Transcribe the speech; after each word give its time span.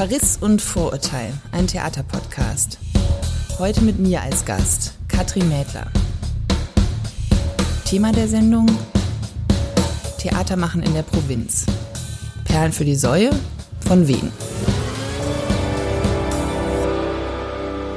Verriss 0.00 0.38
und 0.40 0.62
Vorurteil, 0.62 1.30
ein 1.52 1.66
Theaterpodcast. 1.66 2.78
Heute 3.58 3.82
mit 3.82 3.98
mir 3.98 4.22
als 4.22 4.46
Gast, 4.46 4.94
Katrin 5.08 5.46
Mädler. 5.50 5.88
Thema 7.84 8.10
der 8.10 8.26
Sendung: 8.26 8.64
Theater 10.16 10.56
machen 10.56 10.82
in 10.82 10.94
der 10.94 11.02
Provinz. 11.02 11.66
Perlen 12.44 12.72
für 12.72 12.86
die 12.86 12.94
Säue? 12.94 13.28
Von 13.86 14.08
wem? 14.08 14.32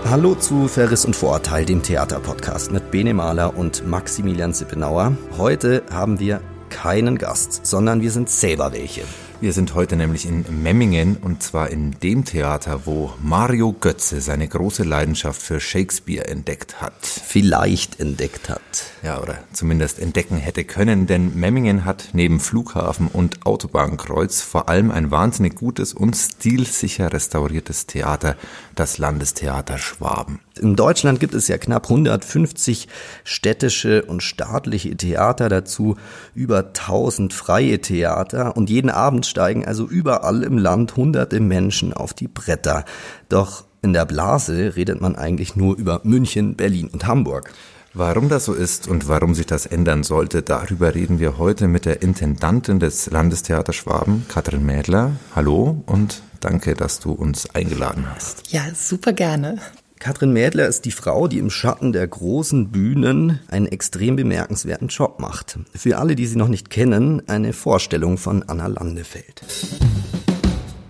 Hallo 0.04 0.36
zu 0.36 0.68
Verriss 0.68 1.06
und 1.06 1.16
Vorurteil, 1.16 1.64
dem 1.64 1.82
Theaterpodcast 1.84 2.74
mit 2.74 2.92
Bene 2.92 3.14
Mahler 3.14 3.56
und 3.56 3.88
Maximilian 3.88 4.52
Sippenauer. 4.52 5.16
Heute 5.38 5.84
haben 5.90 6.20
wir 6.20 6.42
keinen 6.70 7.18
Gast, 7.18 7.66
sondern 7.66 8.02
wir 8.02 8.12
sind 8.12 8.30
selber 8.30 8.74
welche. 8.74 9.04
Wir 9.44 9.52
sind 9.52 9.76
heute 9.76 9.98
nämlich 9.98 10.26
in 10.26 10.46
Memmingen 10.64 11.18
und 11.18 11.44
zwar 11.44 11.70
in 11.70 12.00
dem 12.00 12.24
Theater, 12.24 12.86
wo 12.86 13.12
Mario 13.22 13.74
Götze 13.74 14.22
seine 14.22 14.48
große 14.48 14.84
Leidenschaft 14.84 15.42
für 15.42 15.60
Shakespeare 15.60 16.26
entdeckt 16.30 16.80
hat. 16.82 16.94
Vielleicht 17.02 18.00
entdeckt 18.00 18.48
hat. 18.48 18.62
Ja, 19.04 19.22
oder 19.22 19.40
zumindest 19.52 20.00
entdecken 20.00 20.38
hätte 20.38 20.64
können, 20.64 21.08
denn 21.08 21.38
Memmingen 21.38 21.84
hat 21.84 22.12
neben 22.14 22.40
Flughafen 22.40 23.10
und 23.10 23.46
Autobahnkreuz 23.46 24.42
vor 24.42 24.70
allem 24.70 24.92
ein 24.92 25.12
wahnsinnig 25.12 25.56
gutes 25.56 25.94
und 25.94 26.16
stilsicher 26.16 27.12
restauriertes 27.12 27.86
Theater, 27.86 28.38
das 28.76 28.98
Landestheater 28.98 29.78
Schwaben. 29.78 30.40
In 30.60 30.76
Deutschland 30.76 31.20
gibt 31.20 31.34
es 31.34 31.48
ja 31.48 31.58
knapp 31.58 31.90
150 31.90 32.88
städtische 33.24 34.04
und 34.04 34.22
staatliche 34.22 34.96
Theater, 34.96 35.50
dazu 35.50 35.96
über 36.36 36.60
1000 36.60 37.34
freie 37.34 37.82
Theater 37.82 38.56
und 38.56 38.70
jeden 38.70 38.92
Abend 38.92 39.26
steigen 39.26 39.66
also 39.66 39.88
überall 39.88 40.44
im 40.44 40.58
Land 40.60 40.96
hunderte 40.96 41.40
Menschen 41.40 41.94
auf 41.94 42.14
die 42.14 42.28
Bretter. 42.28 42.86
Doch 43.30 43.66
in 43.82 43.94
der 43.94 44.06
Blase 44.06 44.76
redet 44.76 45.02
man 45.02 45.16
eigentlich 45.16 45.56
nur 45.56 45.76
über 45.76 46.02
München, 46.04 46.56
Berlin 46.56 46.88
und 46.88 47.08
Hamburg. 47.08 47.52
Warum 47.96 48.30
das 48.30 48.46
so 48.46 48.54
ist 48.54 48.88
und 48.88 49.08
warum 49.08 49.36
sich 49.36 49.46
das 49.46 49.68
ändern 49.68 50.04
sollte, 50.04 50.42
darüber 50.42 50.96
reden 50.96 51.20
wir 51.20 51.38
heute 51.38 51.68
mit 51.68 51.86
der 51.86 52.02
Intendantin 52.02 52.80
des 52.80 53.12
Landestheaters 53.12 53.76
Schwaben, 53.76 54.26
Katrin 54.30 54.66
Mädler. 54.66 55.12
Hallo 55.36 55.84
und 55.86 56.24
danke, 56.40 56.74
dass 56.74 57.00
du 57.00 57.12
uns 57.12 57.54
eingeladen 57.54 58.08
hast. 58.10 58.52
Ja, 58.52 58.64
super 58.74 59.14
gerne. 59.14 59.60
Katrin 60.04 60.34
Mädler 60.34 60.68
ist 60.68 60.84
die 60.84 60.92
Frau, 60.92 61.30
die 61.30 61.38
im 61.38 61.50
Schatten 61.50 61.94
der 61.94 62.06
großen 62.06 62.72
Bühnen 62.72 63.40
einen 63.48 63.68
extrem 63.68 64.18
bemerkenswerten 64.18 64.90
Job 64.90 65.22
macht. 65.22 65.58
Für 65.74 65.98
alle, 65.98 66.18
die 66.18 66.28
sie 66.28 66.36
noch 66.36 66.50
nicht 66.50 66.70
kennen, 66.70 67.26
eine 67.30 67.54
Vorstellung 67.54 68.18
von 68.18 68.44
Anna 68.44 68.68
Landefeld. 68.68 69.46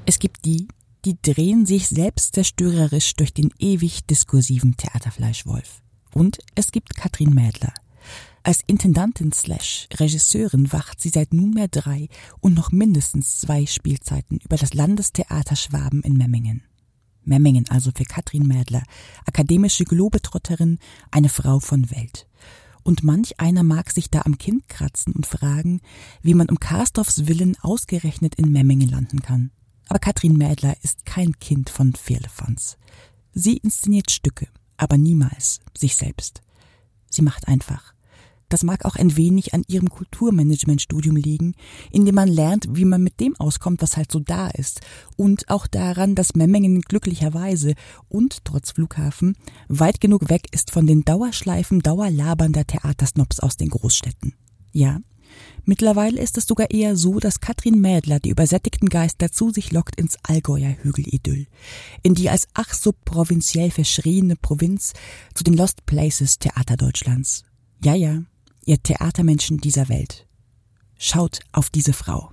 Es 0.08 0.17
gibt 0.17 0.45
die, 0.45 0.67
die 1.06 1.16
drehen 1.22 1.67
sich 1.67 1.89
selbst 1.89 2.34
zerstörerisch 2.34 3.14
durch 3.14 3.36
den 3.36 3.52
ewig 3.59 4.03
diskursiven 4.08 4.78
Theaterfleischwolf. 4.78 5.84
Und 6.16 6.39
es 6.56 6.72
gibt 6.72 6.95
Katrin 6.95 7.36
Mädler. 7.36 7.75
Als 8.41 8.61
Intendantin 8.66 9.31
slash 9.31 9.89
Regisseurin 9.94 10.73
wacht 10.73 11.00
sie 11.00 11.09
seit 11.09 11.34
nunmehr 11.34 11.67
drei 11.67 12.08
und 12.39 12.56
noch 12.56 12.72
mindestens 12.72 13.39
zwei 13.41 13.67
Spielzeiten 13.67 14.39
über 14.44 14.58
das 14.58 14.73
Landestheater 14.73 15.56
Schwaben 15.56 16.02
in 16.02 16.17
Memmingen. 16.17 16.64
Memmingen 17.25 17.69
also 17.69 17.91
für 17.95 18.03
Katrin 18.03 18.47
Mädler, 18.47 18.83
akademische 19.25 19.85
Globetrotterin, 19.85 20.79
eine 21.11 21.29
Frau 21.29 21.59
von 21.59 21.91
Welt. 21.91 22.27
Und 22.83 23.03
manch 23.03 23.39
einer 23.39 23.63
mag 23.63 23.91
sich 23.91 24.09
da 24.09 24.21
am 24.25 24.38
Kind 24.38 24.67
kratzen 24.67 25.13
und 25.13 25.25
fragen, 25.25 25.81
wie 26.21 26.33
man 26.33 26.49
um 26.49 26.59
Karsdorfs 26.59 27.27
Willen 27.27 27.57
ausgerechnet 27.61 28.35
in 28.35 28.51
Memmingen 28.51 28.89
landen 28.89 29.21
kann. 29.21 29.51
Aber 29.88 29.99
Katrin 29.99 30.38
Mädler 30.38 30.75
ist 30.81 31.05
kein 31.05 31.39
Kind 31.39 31.69
von 31.69 31.94
Firlefanz. 31.94 32.77
Sie 33.33 33.57
inszeniert 33.57 34.11
Stücke, 34.11 34.47
aber 34.77 34.97
niemals 34.97 35.61
sich 35.77 35.95
selbst. 35.95 36.41
Sie 37.09 37.22
macht 37.22 37.47
einfach. 37.47 37.94
Das 38.53 38.62
mag 38.62 38.86
auch 38.86 38.96
ein 38.96 39.18
wenig 39.18 39.56
an 39.56 39.64
ihrem 39.68 39.90
Kulturmanagementstudium 39.90 41.16
liegen, 41.16 41.56
in 41.91 42.06
dem 42.06 42.14
man 42.14 42.28
lernt, 42.28 42.68
wie 42.69 42.86
man 42.86 43.02
mit 43.02 43.19
dem 43.19 43.36
auskommt, 43.38 43.81
was 43.81 43.97
halt 43.97 44.12
so 44.12 44.19
da 44.19 44.47
ist. 44.47 44.81
Und 45.18 45.50
auch 45.50 45.66
daran, 45.66 46.14
dass 46.14 46.36
Memmingen 46.36 46.81
glücklicherweise 46.81 47.74
und 48.09 48.46
trotz 48.46 48.69
Flughafen 48.69 49.36
weit 49.69 50.00
genug 50.00 50.30
weg 50.30 50.44
ist 50.52 50.69
von 50.69 50.86
den 50.86 51.03
Dauerschleifen 51.03 51.80
dauerlabernder 51.80 52.68
Theatersnobs 52.68 53.40
aus 53.40 53.58
den 53.58 53.69
Großstädten. 53.69 54.36
Ja, 54.72 55.00
Mittlerweile 55.66 56.22
ist 56.22 56.38
es 56.38 56.46
sogar 56.46 56.70
eher 56.70 56.96
so, 56.96 57.20
dass 57.20 57.40
Katrin 57.40 57.81
Mädler 57.81 58.20
die 58.20 58.30
übersättigten 58.30 58.88
Geister 58.88 59.31
zu 59.31 59.50
sich 59.50 59.72
lockt 59.72 59.96
ins 60.00 60.16
Allgäuer 60.22 60.75
Hügelidyll, 60.84 61.47
in 62.03 62.14
die 62.14 62.30
als 62.30 62.47
ach 62.53 62.72
so 62.72 62.94
provinziell 63.03 63.72
verschriene 63.72 64.35
Provinz 64.35 64.94
zu 65.34 65.44
den 65.44 65.56
Lost 65.56 65.88
Places 65.88 66.38
Theater 66.38 66.78
Deutschlands. 66.78 67.46
Ja, 67.84 67.96
ja, 67.96 68.22
ihr 68.66 68.81
Theatermenschen 68.81 69.57
dieser 69.57 69.90
Welt. 69.90 70.25
Schaut 70.97 71.40
auf 71.51 71.69
diese 71.69 71.94
Frau. 71.94 72.31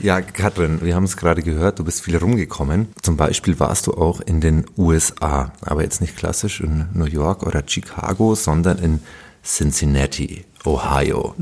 Ja, 0.00 0.20
Katrin, 0.20 0.80
wir 0.82 0.94
haben 0.94 1.04
es 1.04 1.16
gerade 1.16 1.42
gehört, 1.42 1.80
du 1.80 1.84
bist 1.84 2.02
viel 2.02 2.16
rumgekommen. 2.16 2.88
Zum 3.02 3.16
Beispiel 3.16 3.58
warst 3.58 3.88
du 3.88 3.94
auch 3.94 4.20
in 4.20 4.40
den 4.40 4.64
USA, 4.76 5.52
aber 5.60 5.82
jetzt 5.82 6.00
nicht 6.00 6.16
klassisch 6.16 6.60
in 6.60 6.86
New 6.94 7.06
York 7.06 7.42
oder 7.42 7.64
Chicago, 7.66 8.36
sondern 8.36 8.78
in 8.78 9.00
Cincinnati, 9.44 10.44
Ohio. 10.64 11.34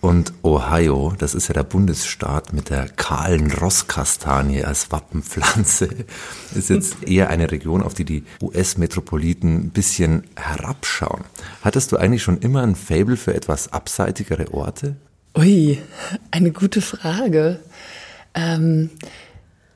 Und 0.00 0.32
Ohio, 0.42 1.14
das 1.18 1.34
ist 1.34 1.48
ja 1.48 1.54
der 1.54 1.64
Bundesstaat 1.64 2.52
mit 2.52 2.70
der 2.70 2.88
kahlen 2.88 3.52
Rosskastanie 3.52 4.64
als 4.64 4.90
Wappenpflanze, 4.90 5.88
ist 6.54 6.70
jetzt 6.70 7.02
eher 7.04 7.28
eine 7.28 7.50
Region, 7.50 7.82
auf 7.82 7.94
die 7.94 8.04
die 8.04 8.24
US-Metropoliten 8.40 9.66
ein 9.66 9.70
bisschen 9.70 10.24
herabschauen. 10.36 11.24
Hattest 11.62 11.92
du 11.92 11.96
eigentlich 11.96 12.22
schon 12.22 12.38
immer 12.38 12.62
ein 12.62 12.74
Fable 12.74 13.16
für 13.16 13.34
etwas 13.34 13.72
abseitigere 13.72 14.52
Orte? 14.52 14.96
Ui, 15.36 15.78
eine 16.30 16.52
gute 16.52 16.80
Frage. 16.80 17.58
Ähm, 18.34 18.90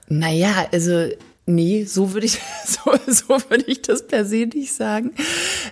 naja, 0.08 0.66
also 0.72 1.08
Nee, 1.48 1.84
so 1.84 2.12
würde 2.12 2.26
ich, 2.26 2.40
so, 2.66 2.92
so 3.06 3.28
würde 3.48 3.64
ich 3.68 3.80
das 3.80 4.04
per 4.04 4.24
se 4.24 4.48
nicht 4.52 4.74
sagen. 4.74 5.12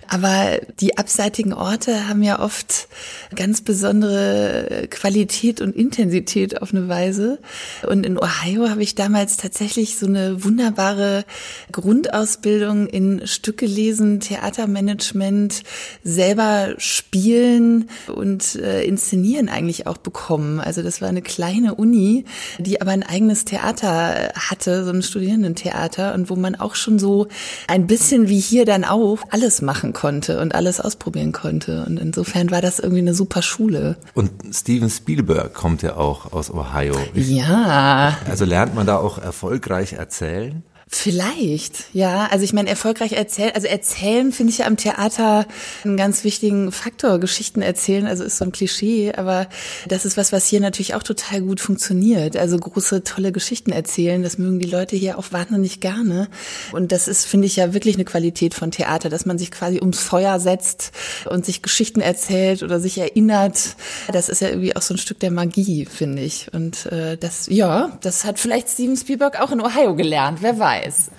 Aber 0.07 0.61
die 0.79 0.97
abseitigen 0.97 1.51
Orte 1.51 2.07
haben 2.07 2.23
ja 2.23 2.39
oft 2.39 2.87
ganz 3.35 3.59
besondere 3.61 4.87
Qualität 4.89 5.59
und 5.59 5.75
Intensität 5.75 6.61
auf 6.61 6.73
eine 6.73 6.87
Weise. 6.87 7.39
Und 7.85 8.05
in 8.05 8.17
Ohio 8.17 8.69
habe 8.69 8.83
ich 8.83 8.95
damals 8.95 9.35
tatsächlich 9.35 9.97
so 9.97 10.05
eine 10.05 10.45
wunderbare 10.45 11.25
Grundausbildung 11.73 12.87
in 12.87 13.27
Stücke 13.27 13.65
lesen, 13.65 14.21
Theatermanagement, 14.21 15.63
selber 16.05 16.75
spielen 16.77 17.89
und 18.07 18.55
äh, 18.55 18.85
inszenieren 18.85 19.49
eigentlich 19.49 19.87
auch 19.87 19.97
bekommen. 19.97 20.61
Also 20.61 20.81
das 20.83 21.01
war 21.01 21.09
eine 21.09 21.21
kleine 21.21 21.75
Uni, 21.75 22.23
die 22.59 22.79
aber 22.79 22.91
ein 22.91 23.03
eigenes 23.03 23.43
Theater 23.43 24.31
hatte, 24.35 24.85
so 24.85 24.91
ein 24.91 25.03
Studierendentheater. 25.03 25.64
Theater 25.65 26.13
und 26.13 26.29
wo 26.29 26.35
man 26.35 26.55
auch 26.55 26.75
schon 26.75 26.99
so 26.99 27.27
ein 27.67 27.87
bisschen 27.87 28.27
wie 28.27 28.39
hier 28.39 28.65
dann 28.65 28.83
auch 28.83 29.19
alles 29.31 29.61
machen 29.61 29.93
konnte 29.93 30.39
und 30.39 30.53
alles 30.53 30.79
ausprobieren 30.79 31.31
konnte. 31.31 31.85
Und 31.87 31.97
insofern 31.99 32.51
war 32.51 32.61
das 32.61 32.79
irgendwie 32.79 33.01
eine 33.01 33.15
super 33.15 33.41
Schule. 33.41 33.97
Und 34.13 34.31
Steven 34.53 34.89
Spielberg 34.89 35.53
kommt 35.53 35.81
ja 35.81 35.95
auch 35.95 36.33
aus 36.33 36.51
Ohio. 36.51 36.95
ja. 37.15 38.17
Also 38.29 38.45
lernt 38.45 38.75
man 38.75 38.85
da 38.85 38.97
auch 38.97 39.17
erfolgreich 39.17 39.93
erzählen? 39.93 40.63
Vielleicht, 40.87 41.93
ja. 41.93 42.27
Also 42.27 42.45
ich 42.45 42.53
meine, 42.53 42.69
erfolgreich 42.69 43.13
erzählen, 43.13 43.51
also 43.55 43.67
erzählen 43.67 44.31
finde 44.31 44.51
ich 44.51 44.59
ja 44.59 44.67
am 44.67 44.77
Theater 44.77 45.47
einen 45.83 45.97
ganz 45.97 46.23
wichtigen 46.23 46.71
Faktor. 46.71 47.19
Geschichten 47.19 47.63
erzählen, 47.63 48.05
also 48.05 48.23
ist 48.23 48.37
so 48.37 48.45
ein 48.45 48.51
Klischee, 48.51 49.11
aber 49.13 49.47
das 49.87 50.05
ist 50.05 50.15
was, 50.15 50.31
was 50.31 50.47
hier 50.47 50.59
natürlich 50.59 50.93
auch 50.93 51.01
total 51.01 51.41
gut 51.41 51.59
funktioniert. 51.59 52.37
Also 52.37 52.57
große, 52.57 53.03
tolle 53.03 53.31
Geschichten 53.31 53.71
erzählen, 53.71 54.21
das 54.21 54.37
mögen 54.37 54.59
die 54.59 54.69
Leute 54.69 54.95
hier 54.95 55.17
auch 55.17 55.31
wahnsinnig 55.31 55.79
gerne. 55.79 56.27
Und 56.71 56.91
das 56.91 57.07
ist, 57.07 57.25
finde 57.25 57.47
ich, 57.47 57.55
ja 57.55 57.73
wirklich 57.73 57.95
eine 57.95 58.05
Qualität 58.05 58.53
von 58.53 58.69
Theater, 58.69 59.09
dass 59.09 59.25
man 59.25 59.39
sich 59.39 59.49
quasi 59.49 59.79
ums 59.79 59.99
Feuer 59.99 60.39
setzt 60.39 60.91
und 61.27 61.47
sich 61.47 61.63
Geschichten 61.63 61.99
erzählt 61.99 62.61
oder 62.61 62.79
sich 62.79 62.99
erinnert. 62.99 63.75
Das 64.13 64.29
ist 64.29 64.41
ja 64.41 64.49
irgendwie 64.49 64.75
auch 64.75 64.83
so 64.83 64.93
ein 64.93 64.99
Stück 64.99 65.19
der 65.19 65.31
Magie, 65.31 65.85
finde 65.85 66.21
ich. 66.21 66.53
Und 66.53 66.85
äh, 66.85 67.17
das, 67.17 67.47
ja, 67.49 67.97
das 68.01 68.23
hat 68.23 68.39
vielleicht 68.39 68.69
Steven 68.69 68.95
Spielberg 68.95 69.41
auch 69.41 69.51
in 69.51 69.61
Ohio 69.61 69.95
gelernt, 69.95 70.39
wer 70.41 70.59
weiß. 70.59 70.74
Weiß. 70.75 71.11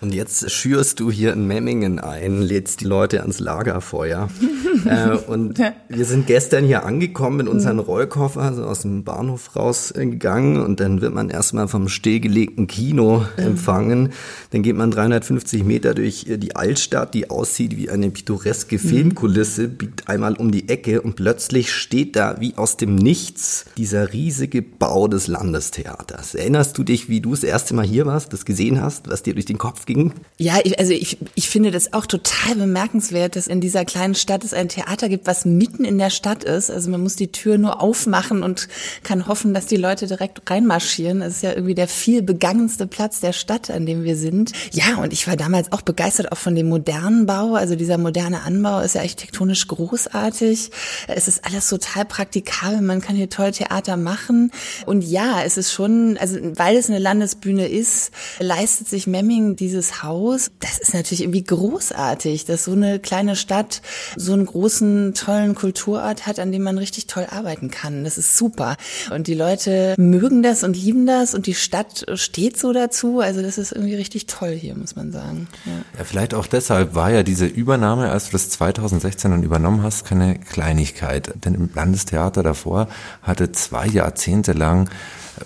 Und 0.00 0.14
jetzt 0.14 0.50
schürst 0.50 1.00
du 1.00 1.10
hier 1.10 1.32
in 1.32 1.46
Memmingen 1.46 1.98
ein, 1.98 2.42
lädst 2.42 2.80
die 2.80 2.84
Leute 2.84 3.20
ans 3.20 3.40
Lagerfeuer. 3.40 4.28
äh, 4.84 5.16
und 5.30 5.58
wir 5.88 6.04
sind 6.04 6.26
gestern 6.26 6.64
hier 6.64 6.84
angekommen 6.84 7.38
mit 7.38 7.48
unseren 7.48 7.78
Rollkoffer, 7.78 8.42
also 8.42 8.64
aus 8.64 8.82
dem 8.82 9.04
Bahnhof 9.04 9.56
rausgegangen 9.56 10.60
und 10.62 10.80
dann 10.80 11.00
wird 11.00 11.14
man 11.14 11.30
erstmal 11.30 11.68
vom 11.68 11.88
stillgelegten 11.88 12.66
Kino 12.66 13.24
empfangen. 13.36 14.12
Dann 14.50 14.62
geht 14.62 14.76
man 14.76 14.90
350 14.90 15.64
Meter 15.64 15.94
durch 15.94 16.26
die 16.28 16.56
Altstadt, 16.56 17.14
die 17.14 17.30
aussieht 17.30 17.76
wie 17.76 17.90
eine 17.90 18.10
pittoreske 18.10 18.78
Filmkulisse, 18.78 19.68
biegt 19.68 20.08
einmal 20.08 20.34
um 20.34 20.50
die 20.50 20.68
Ecke 20.68 21.00
und 21.00 21.16
plötzlich 21.16 21.72
steht 21.72 22.16
da 22.16 22.36
wie 22.40 22.54
aus 22.56 22.76
dem 22.76 22.94
Nichts 22.96 23.66
dieser 23.76 24.12
riesige 24.12 24.62
Bau 24.62 25.08
des 25.08 25.26
Landestheaters. 25.26 26.34
Erinnerst 26.34 26.76
du 26.78 26.84
dich, 26.84 27.08
wie 27.08 27.20
du 27.20 27.30
das 27.32 27.44
erste 27.44 27.74
Mal 27.74 27.84
hier 27.84 28.06
warst, 28.06 28.32
das 28.32 28.44
gesehen 28.44 28.80
hast, 28.80 28.93
was 29.04 29.22
dir 29.22 29.34
durch 29.34 29.46
den 29.46 29.58
Kopf 29.58 29.86
ging? 29.86 30.12
Ja, 30.38 30.58
ich, 30.62 30.78
also 30.78 30.92
ich, 30.92 31.18
ich 31.34 31.48
finde 31.48 31.70
das 31.70 31.92
auch 31.92 32.06
total 32.06 32.56
bemerkenswert, 32.56 33.36
dass 33.36 33.46
in 33.46 33.60
dieser 33.60 33.84
kleinen 33.84 34.14
Stadt 34.14 34.44
es 34.44 34.52
ein 34.52 34.68
Theater 34.68 35.08
gibt, 35.08 35.26
was 35.26 35.44
mitten 35.44 35.84
in 35.84 35.98
der 35.98 36.10
Stadt 36.10 36.44
ist. 36.44 36.70
Also 36.70 36.90
man 36.90 37.02
muss 37.02 37.16
die 37.16 37.32
Tür 37.32 37.58
nur 37.58 37.80
aufmachen 37.80 38.42
und 38.42 38.68
kann 39.02 39.26
hoffen, 39.26 39.54
dass 39.54 39.66
die 39.66 39.76
Leute 39.76 40.06
direkt 40.06 40.50
reinmarschieren. 40.50 41.22
Es 41.22 41.36
ist 41.36 41.42
ja 41.42 41.52
irgendwie 41.52 41.74
der 41.74 41.88
viel 41.88 42.22
begangenste 42.22 42.86
Platz 42.86 43.20
der 43.20 43.32
Stadt, 43.32 43.70
an 43.70 43.86
dem 43.86 44.04
wir 44.04 44.16
sind. 44.16 44.52
Ja, 44.72 44.96
und 44.96 45.12
ich 45.12 45.26
war 45.26 45.36
damals 45.36 45.72
auch 45.72 45.82
begeistert 45.82 46.32
auch 46.32 46.38
von 46.38 46.54
dem 46.54 46.68
modernen 46.68 47.26
Bau. 47.26 47.54
Also 47.54 47.76
dieser 47.76 47.98
moderne 47.98 48.42
Anbau 48.42 48.80
ist 48.80 48.94
ja 48.94 49.00
architektonisch 49.00 49.66
großartig. 49.68 50.70
Es 51.08 51.28
ist 51.28 51.44
alles 51.44 51.68
total 51.68 52.04
praktikabel. 52.04 52.80
Man 52.80 53.00
kann 53.00 53.16
hier 53.16 53.30
toll 53.30 53.52
Theater 53.52 53.96
machen. 53.96 54.50
Und 54.86 55.02
ja, 55.02 55.42
es 55.44 55.56
ist 55.56 55.72
schon, 55.72 56.16
also 56.18 56.38
weil 56.56 56.76
es 56.76 56.88
eine 56.88 56.98
Landesbühne 56.98 57.68
ist, 57.68 58.10
leistet 58.38 58.83
sich 58.88 59.06
Memming 59.06 59.56
dieses 59.56 60.02
Haus. 60.02 60.50
Das 60.60 60.78
ist 60.78 60.94
natürlich 60.94 61.22
irgendwie 61.22 61.44
großartig, 61.44 62.44
dass 62.44 62.64
so 62.64 62.72
eine 62.72 62.98
kleine 62.98 63.36
Stadt 63.36 63.82
so 64.16 64.32
einen 64.32 64.46
großen, 64.46 65.14
tollen 65.14 65.54
Kulturort 65.54 66.26
hat, 66.26 66.38
an 66.38 66.52
dem 66.52 66.62
man 66.62 66.78
richtig 66.78 67.06
toll 67.06 67.26
arbeiten 67.30 67.70
kann. 67.70 68.04
Das 68.04 68.18
ist 68.18 68.36
super. 68.36 68.76
Und 69.10 69.26
die 69.26 69.34
Leute 69.34 69.94
mögen 69.96 70.42
das 70.42 70.64
und 70.64 70.76
lieben 70.76 71.06
das 71.06 71.34
und 71.34 71.46
die 71.46 71.54
Stadt 71.54 72.06
steht 72.14 72.58
so 72.58 72.72
dazu. 72.72 73.20
Also 73.20 73.42
das 73.42 73.58
ist 73.58 73.72
irgendwie 73.72 73.94
richtig 73.94 74.26
toll 74.26 74.52
hier, 74.52 74.74
muss 74.74 74.96
man 74.96 75.12
sagen. 75.12 75.48
Ja. 75.64 75.72
Ja, 75.98 76.04
vielleicht 76.04 76.34
auch 76.34 76.46
deshalb 76.46 76.94
war 76.94 77.10
ja 77.10 77.22
diese 77.22 77.46
Übernahme, 77.46 78.10
als 78.10 78.26
du 78.26 78.32
das 78.32 78.50
2016 78.50 79.30
dann 79.30 79.42
übernommen 79.42 79.82
hast, 79.82 80.04
keine 80.04 80.38
Kleinigkeit. 80.38 81.32
Denn 81.44 81.54
im 81.54 81.70
Landestheater 81.74 82.42
davor 82.42 82.88
hatte 83.22 83.52
zwei 83.52 83.86
Jahrzehnte 83.86 84.52
lang 84.52 84.90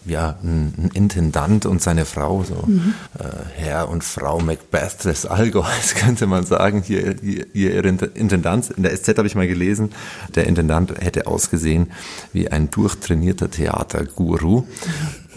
ja, 0.05 0.39
ein, 0.43 0.75
ein 0.77 0.91
Intendant 0.95 1.67
und 1.67 1.83
seine 1.83 2.05
Frau, 2.05 2.45
so 2.45 2.65
mhm. 2.67 2.95
äh, 3.19 3.25
Herr 3.57 3.89
und 3.89 4.05
Frau 4.05 4.41
Macbeth 4.41 5.05
des 5.05 5.27
Allgäus, 5.27 5.95
könnte 5.97 6.27
man 6.27 6.45
sagen. 6.45 6.83
Hier, 6.83 7.17
hier, 7.23 7.47
hier 7.53 7.75
ihre 7.75 7.89
Intendanz, 7.89 8.71
in 8.71 8.83
der 8.83 8.97
SZ 8.97 9.19
habe 9.19 9.27
ich 9.27 9.35
mal 9.35 9.49
gelesen, 9.49 9.91
der 10.35 10.47
Intendant 10.47 10.93
hätte 11.01 11.27
ausgesehen 11.27 11.91
wie 12.33 12.49
ein 12.49 12.71
durchtrainierter 12.71 13.51
Theaterguru. 13.51 14.65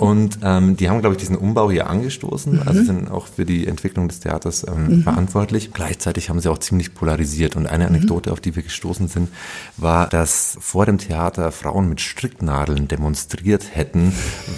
Und 0.01 0.39
ähm, 0.43 0.77
die 0.77 0.89
haben, 0.89 1.01
glaube 1.01 1.13
ich, 1.13 1.19
diesen 1.19 1.35
Umbau 1.35 1.69
hier 1.69 1.87
angestoßen, 1.87 2.53
mhm. 2.53 2.61
also 2.65 2.83
sind 2.83 3.11
auch 3.11 3.27
für 3.27 3.45
die 3.45 3.67
Entwicklung 3.67 4.07
des 4.07 4.19
Theaters 4.19 4.65
ähm, 4.67 4.87
mhm. 4.87 5.03
verantwortlich. 5.03 5.73
Gleichzeitig 5.73 6.29
haben 6.29 6.39
sie 6.39 6.49
auch 6.49 6.57
ziemlich 6.57 6.95
polarisiert. 6.95 7.55
Und 7.55 7.67
eine 7.67 7.85
Anekdote, 7.85 8.29
mhm. 8.29 8.33
auf 8.33 8.39
die 8.39 8.55
wir 8.55 8.63
gestoßen 8.63 9.07
sind, 9.07 9.29
war, 9.77 10.09
dass 10.09 10.57
vor 10.59 10.87
dem 10.87 10.97
Theater 10.97 11.51
Frauen 11.51 11.87
mit 11.87 12.01
Stricknadeln 12.01 12.87
demonstriert 12.87 13.75
hätten, 13.75 14.11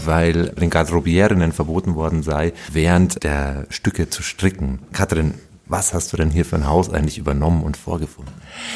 weil 0.05 0.49
den 0.51 0.69
Garderobierinnen 0.69 1.51
verboten 1.51 1.95
worden 1.95 2.23
sei, 2.23 2.53
während 2.71 3.25
der 3.25 3.65
Stücke 3.69 4.09
zu 4.09 4.23
stricken. 4.23 4.79
Katrin, 4.93 5.33
was 5.65 5.93
hast 5.93 6.11
du 6.11 6.17
denn 6.17 6.29
hier 6.29 6.43
für 6.43 6.57
ein 6.57 6.67
Haus 6.67 6.89
eigentlich 6.89 7.17
übernommen 7.17 7.63
und 7.63 7.77
vorgefunden? 7.77 8.33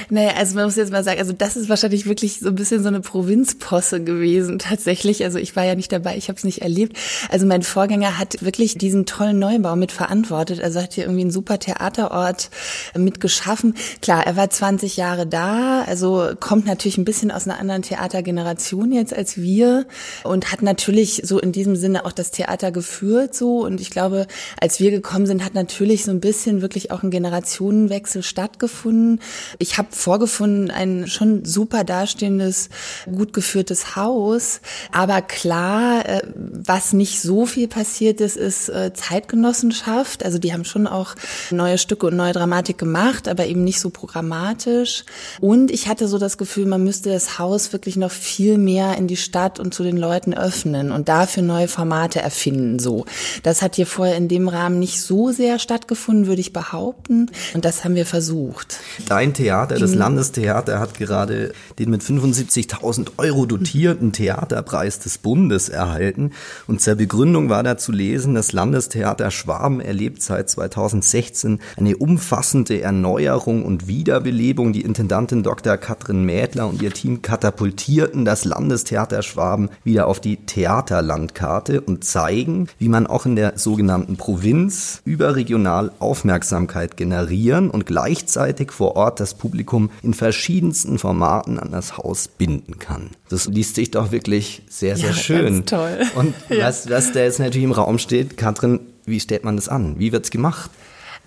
Naja, 0.09 0.31
also 0.37 0.55
man 0.55 0.65
muss 0.65 0.77
jetzt 0.77 0.91
mal 0.91 1.03
sagen, 1.03 1.19
also 1.19 1.33
das 1.33 1.57
ist 1.57 1.67
wahrscheinlich 1.67 2.05
wirklich 2.05 2.39
so 2.39 2.47
ein 2.47 2.55
bisschen 2.55 2.81
so 2.81 2.87
eine 2.87 3.01
Provinzposse 3.01 4.01
gewesen 4.01 4.57
tatsächlich. 4.59 5.23
Also 5.25 5.37
ich 5.37 5.55
war 5.57 5.65
ja 5.65 5.75
nicht 5.75 5.91
dabei, 5.91 6.15
ich 6.15 6.29
habe 6.29 6.37
es 6.37 6.45
nicht 6.45 6.61
erlebt. 6.61 6.97
Also 7.29 7.45
mein 7.45 7.61
Vorgänger 7.61 8.17
hat 8.17 8.41
wirklich 8.43 8.77
diesen 8.77 9.05
tollen 9.05 9.37
Neubau 9.37 9.75
mit 9.75 9.91
verantwortet. 9.91 10.63
Also 10.63 10.81
hat 10.81 10.93
hier 10.93 11.03
irgendwie 11.03 11.21
einen 11.21 11.31
super 11.31 11.59
Theaterort 11.59 12.49
mit 12.97 13.19
geschaffen. 13.19 13.75
Klar, 14.01 14.25
er 14.25 14.37
war 14.37 14.49
20 14.49 14.95
Jahre 14.95 15.27
da, 15.27 15.83
also 15.83 16.29
kommt 16.39 16.65
natürlich 16.65 16.97
ein 16.97 17.05
bisschen 17.05 17.31
aus 17.31 17.47
einer 17.47 17.59
anderen 17.59 17.81
Theatergeneration 17.81 18.93
jetzt 18.93 19.13
als 19.13 19.37
wir 19.37 19.85
und 20.23 20.53
hat 20.53 20.61
natürlich 20.61 21.21
so 21.25 21.37
in 21.39 21.51
diesem 21.51 21.75
Sinne 21.75 22.05
auch 22.05 22.13
das 22.13 22.31
Theater 22.31 22.71
geführt 22.71 23.35
so. 23.35 23.65
Und 23.65 23.81
ich 23.81 23.89
glaube, 23.89 24.25
als 24.61 24.79
wir 24.79 24.91
gekommen 24.91 25.25
sind, 25.25 25.43
hat 25.43 25.53
natürlich 25.53 26.05
so 26.05 26.11
ein 26.11 26.21
bisschen 26.21 26.61
wirklich 26.61 26.76
wirklich 26.77 26.91
auch 26.91 27.01
ein 27.01 27.09
Generationenwechsel 27.09 28.21
stattgefunden. 28.21 29.19
Ich 29.57 29.79
habe 29.79 29.87
vorgefunden, 29.91 30.69
ein 30.69 31.07
schon 31.07 31.43
super 31.43 31.83
dastehendes, 31.83 32.69
gut 33.05 33.33
geführtes 33.33 33.95
Haus. 33.95 34.61
Aber 34.91 35.23
klar, 35.23 36.07
äh, 36.07 36.21
was 36.35 36.93
nicht 36.93 37.19
so 37.19 37.47
viel 37.47 37.67
passiert 37.67 38.21
ist, 38.21 38.37
ist 38.37 38.69
äh, 38.69 38.93
Zeitgenossenschaft. 38.93 40.23
Also 40.23 40.37
die 40.37 40.53
haben 40.53 40.65
schon 40.65 40.85
auch 40.85 41.15
neue 41.49 41.79
Stücke 41.79 42.07
und 42.07 42.15
neue 42.15 42.33
Dramatik 42.33 42.77
gemacht, 42.77 43.27
aber 43.27 43.47
eben 43.47 43.63
nicht 43.63 43.79
so 43.79 43.89
programmatisch. 43.89 45.03
Und 45.41 45.71
ich 45.71 45.87
hatte 45.87 46.07
so 46.07 46.19
das 46.19 46.37
Gefühl, 46.37 46.67
man 46.67 46.83
müsste 46.83 47.11
das 47.11 47.39
Haus 47.39 47.73
wirklich 47.73 47.95
noch 47.95 48.11
viel 48.11 48.59
mehr 48.59 48.97
in 48.97 49.07
die 49.07 49.17
Stadt 49.17 49.59
und 49.59 49.73
zu 49.73 49.81
den 49.81 49.97
Leuten 49.97 50.35
öffnen 50.35 50.91
und 50.91 51.09
dafür 51.09 51.41
neue 51.41 51.67
Formate 51.67 52.21
erfinden. 52.21 52.77
So, 52.77 53.05
das 53.41 53.63
hat 53.63 53.75
hier 53.75 53.87
vorher 53.87 54.15
in 54.15 54.27
dem 54.27 54.47
Rahmen 54.47 54.77
nicht 54.77 55.01
so 55.01 55.31
sehr 55.31 55.57
stattgefunden, 55.57 56.27
würde 56.27 56.41
ich 56.41 56.53
behaupten 56.53 56.66
behaupten. 56.67 57.31
Und 57.53 57.65
das 57.65 57.83
haben 57.83 57.95
wir 57.95 58.05
versucht. 58.05 58.79
Dein 59.07 59.33
Theater, 59.33 59.77
das 59.77 59.95
Landestheater, 59.95 60.79
hat 60.79 60.95
gerade 60.95 61.53
den 61.79 61.89
mit 61.89 62.01
75.000 62.01 63.11
Euro 63.17 63.45
dotierten 63.45 64.11
Theaterpreis 64.11 64.99
des 64.99 65.17
Bundes 65.17 65.69
erhalten. 65.69 66.31
Und 66.67 66.81
zur 66.81 66.95
Begründung 66.95 67.49
war 67.49 67.63
da 67.63 67.77
zu 67.77 67.91
lesen, 67.91 68.35
das 68.35 68.51
Landestheater 68.51 69.31
Schwaben 69.31 69.79
erlebt 69.79 70.21
seit 70.21 70.49
2016 70.49 71.59
eine 71.77 71.97
umfassende 71.97 72.81
Erneuerung 72.81 73.63
und 73.63 73.87
Wiederbelebung. 73.87 74.73
Die 74.73 74.81
Intendantin 74.81 75.43
Dr. 75.43 75.77
Katrin 75.77 76.23
Mädler 76.23 76.67
und 76.67 76.81
ihr 76.81 76.91
Team 76.91 77.21
katapultierten 77.21 78.25
das 78.25 78.45
Landestheater 78.45 79.21
Schwaben 79.23 79.69
wieder 79.83 80.07
auf 80.07 80.19
die 80.19 80.37
Theaterlandkarte 80.37 81.81
und 81.81 82.03
zeigen, 82.03 82.67
wie 82.79 82.89
man 82.89 83.07
auch 83.07 83.25
in 83.25 83.35
der 83.35 83.57
sogenannten 83.57 84.17
Provinz 84.17 85.01
überregional 85.05 85.91
aufmerksam 85.99 86.56
Aufmerksamkeit 86.57 86.97
generieren 86.97 87.69
und 87.69 87.85
gleichzeitig 87.85 88.71
vor 88.71 88.95
Ort 88.95 89.19
das 89.19 89.35
Publikum 89.35 89.89
in 90.01 90.13
verschiedensten 90.13 90.97
Formaten 90.97 91.59
an 91.59 91.71
das 91.71 91.97
Haus 91.97 92.27
binden 92.27 92.79
kann. 92.79 93.11
Das 93.29 93.45
liest 93.47 93.75
sich 93.75 93.91
doch 93.91 94.11
wirklich 94.11 94.63
sehr, 94.67 94.97
sehr 94.97 95.09
ja, 95.09 95.15
schön. 95.15 95.65
toll. 95.65 95.99
Und 96.15 96.33
ja. 96.49 96.65
was, 96.65 96.89
was 96.89 97.11
da 97.11 97.21
jetzt 97.21 97.39
natürlich 97.39 97.63
im 97.63 97.71
Raum 97.71 97.99
steht, 97.99 98.37
Katrin, 98.37 98.79
wie 99.05 99.19
stellt 99.19 99.43
man 99.43 99.55
das 99.55 99.69
an? 99.69 99.95
Wie 99.99 100.11
wird's 100.11 100.31
gemacht? 100.31 100.71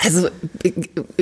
Also 0.03 0.29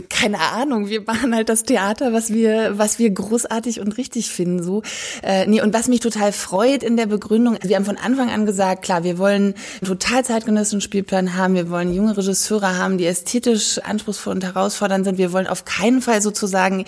keine 0.09 0.39
Ahnung, 0.39 0.89
wir 0.89 1.03
machen 1.03 1.35
halt 1.35 1.49
das 1.49 1.65
Theater, 1.65 2.13
was 2.13 2.33
wir, 2.33 2.79
was 2.79 2.99
wir 2.99 3.11
großartig 3.11 3.81
und 3.81 3.97
richtig 3.97 4.31
finden. 4.31 4.63
So, 4.63 4.83
äh, 5.23 5.47
nee, 5.47 5.61
und 5.61 5.75
was 5.75 5.89
mich 5.89 6.01
total 6.01 6.33
freut 6.33 6.83
in 6.85 6.97
der 6.97 7.07
Begründung, 7.07 7.59
wir 7.63 7.77
haben 7.77 7.85
von 7.85 7.97
Anfang 7.97 8.31
an 8.31 8.47
gesagt, 8.47 8.83
klar, 8.83 9.03
wir 9.03 9.19
wollen 9.19 9.55
total 9.85 10.25
zeitgenössischen 10.25 10.81
Spielplan 10.81 11.37
haben, 11.37 11.55
wir 11.55 11.71
wollen 11.71 11.93
junge 11.93 12.17
Regisseure 12.17 12.79
haben, 12.79 12.99
die 12.99 13.07
ästhetisch 13.07 13.79
anspruchsvoll 13.79 14.35
und 14.35 14.45
herausfordernd 14.45 15.05
sind. 15.05 15.19
Wir 15.19 15.33
wollen 15.33 15.49
auf 15.49 15.65
keinen 15.65 16.01
Fall 16.01 16.23
sozusagen, 16.23 16.85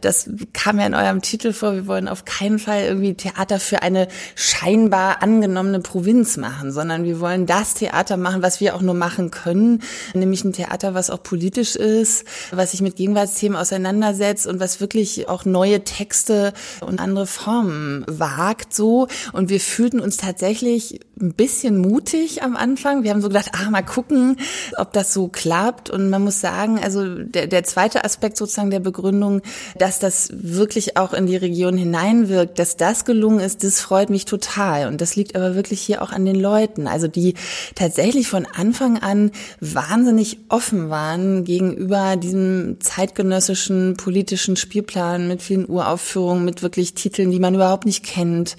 das 0.00 0.30
kam 0.54 0.78
ja 0.78 0.86
in 0.86 0.94
eurem 0.94 1.20
Titel 1.20 1.52
vor, 1.52 1.74
wir 1.74 1.86
wollen 1.86 2.08
auf 2.08 2.24
keinen 2.24 2.58
Fall 2.58 2.84
irgendwie 2.84 3.14
Theater 3.14 3.60
für 3.60 3.82
eine 3.82 4.08
scheinbar 4.34 5.22
angenommene 5.22 5.80
Provinz 5.80 6.38
machen, 6.38 6.72
sondern 6.72 7.04
wir 7.04 7.20
wollen 7.20 7.44
das 7.44 7.74
Theater 7.74 8.16
machen, 8.16 8.42
was 8.42 8.60
wir 8.60 8.74
auch 8.74 8.82
nur 8.82 8.94
machen 8.94 9.30
können, 9.30 9.82
nämlich 10.14 10.42
ein 10.44 10.52
Theater, 10.54 10.94
was 10.94 11.10
auch 11.10 11.22
politisch 11.22 11.33
ist, 11.76 12.24
was 12.50 12.72
sich 12.72 12.80
mit 12.80 12.96
Gegenwartsthemen 12.96 13.56
auseinandersetzt 13.58 14.46
und 14.46 14.60
was 14.60 14.80
wirklich 14.80 15.28
auch 15.28 15.44
neue 15.44 15.84
Texte 15.84 16.52
und 16.80 17.00
andere 17.00 17.26
Formen 17.26 18.04
wagt 18.08 18.74
so. 18.74 19.08
Und 19.32 19.50
wir 19.50 19.60
fühlten 19.60 20.00
uns 20.00 20.16
tatsächlich 20.16 21.00
ein 21.20 21.34
bisschen 21.34 21.78
mutig 21.78 22.42
am 22.42 22.56
Anfang. 22.56 23.02
Wir 23.02 23.10
haben 23.10 23.20
so 23.20 23.28
gedacht, 23.28 23.52
ah, 23.52 23.70
mal 23.70 23.82
gucken, 23.82 24.36
ob 24.76 24.92
das 24.92 25.12
so 25.12 25.28
klappt. 25.28 25.90
Und 25.90 26.10
man 26.10 26.22
muss 26.22 26.40
sagen, 26.40 26.80
also 26.82 27.04
der, 27.18 27.46
der 27.46 27.64
zweite 27.64 28.04
Aspekt 28.04 28.36
sozusagen 28.36 28.70
der 28.70 28.80
Begründung, 28.80 29.42
dass 29.78 29.98
das 30.00 30.30
wirklich 30.32 30.96
auch 30.96 31.12
in 31.12 31.26
die 31.26 31.36
Region 31.36 31.76
hineinwirkt, 31.76 32.58
dass 32.58 32.76
das 32.76 33.04
gelungen 33.04 33.40
ist, 33.40 33.62
das 33.62 33.80
freut 33.80 34.10
mich 34.10 34.24
total. 34.24 34.88
Und 34.88 35.00
das 35.00 35.14
liegt 35.14 35.36
aber 35.36 35.54
wirklich 35.54 35.80
hier 35.80 36.02
auch 36.02 36.10
an 36.10 36.24
den 36.24 36.38
Leuten, 36.38 36.86
also 36.86 37.06
die 37.06 37.34
tatsächlich 37.74 38.28
von 38.28 38.46
Anfang 38.46 38.98
an 38.98 39.30
wahnsinnig 39.60 40.38
offen 40.48 40.90
waren 40.90 41.44
gegenüber 41.44 42.16
diesem 42.16 42.78
zeitgenössischen 42.80 43.96
politischen 43.96 44.56
Spielplan 44.56 45.28
mit 45.28 45.42
vielen 45.42 45.68
Uraufführungen, 45.68 46.44
mit 46.44 46.62
wirklich 46.62 46.94
Titeln, 46.94 47.30
die 47.30 47.38
man 47.38 47.54
überhaupt 47.54 47.86
nicht 47.86 48.04
kennt, 48.04 48.56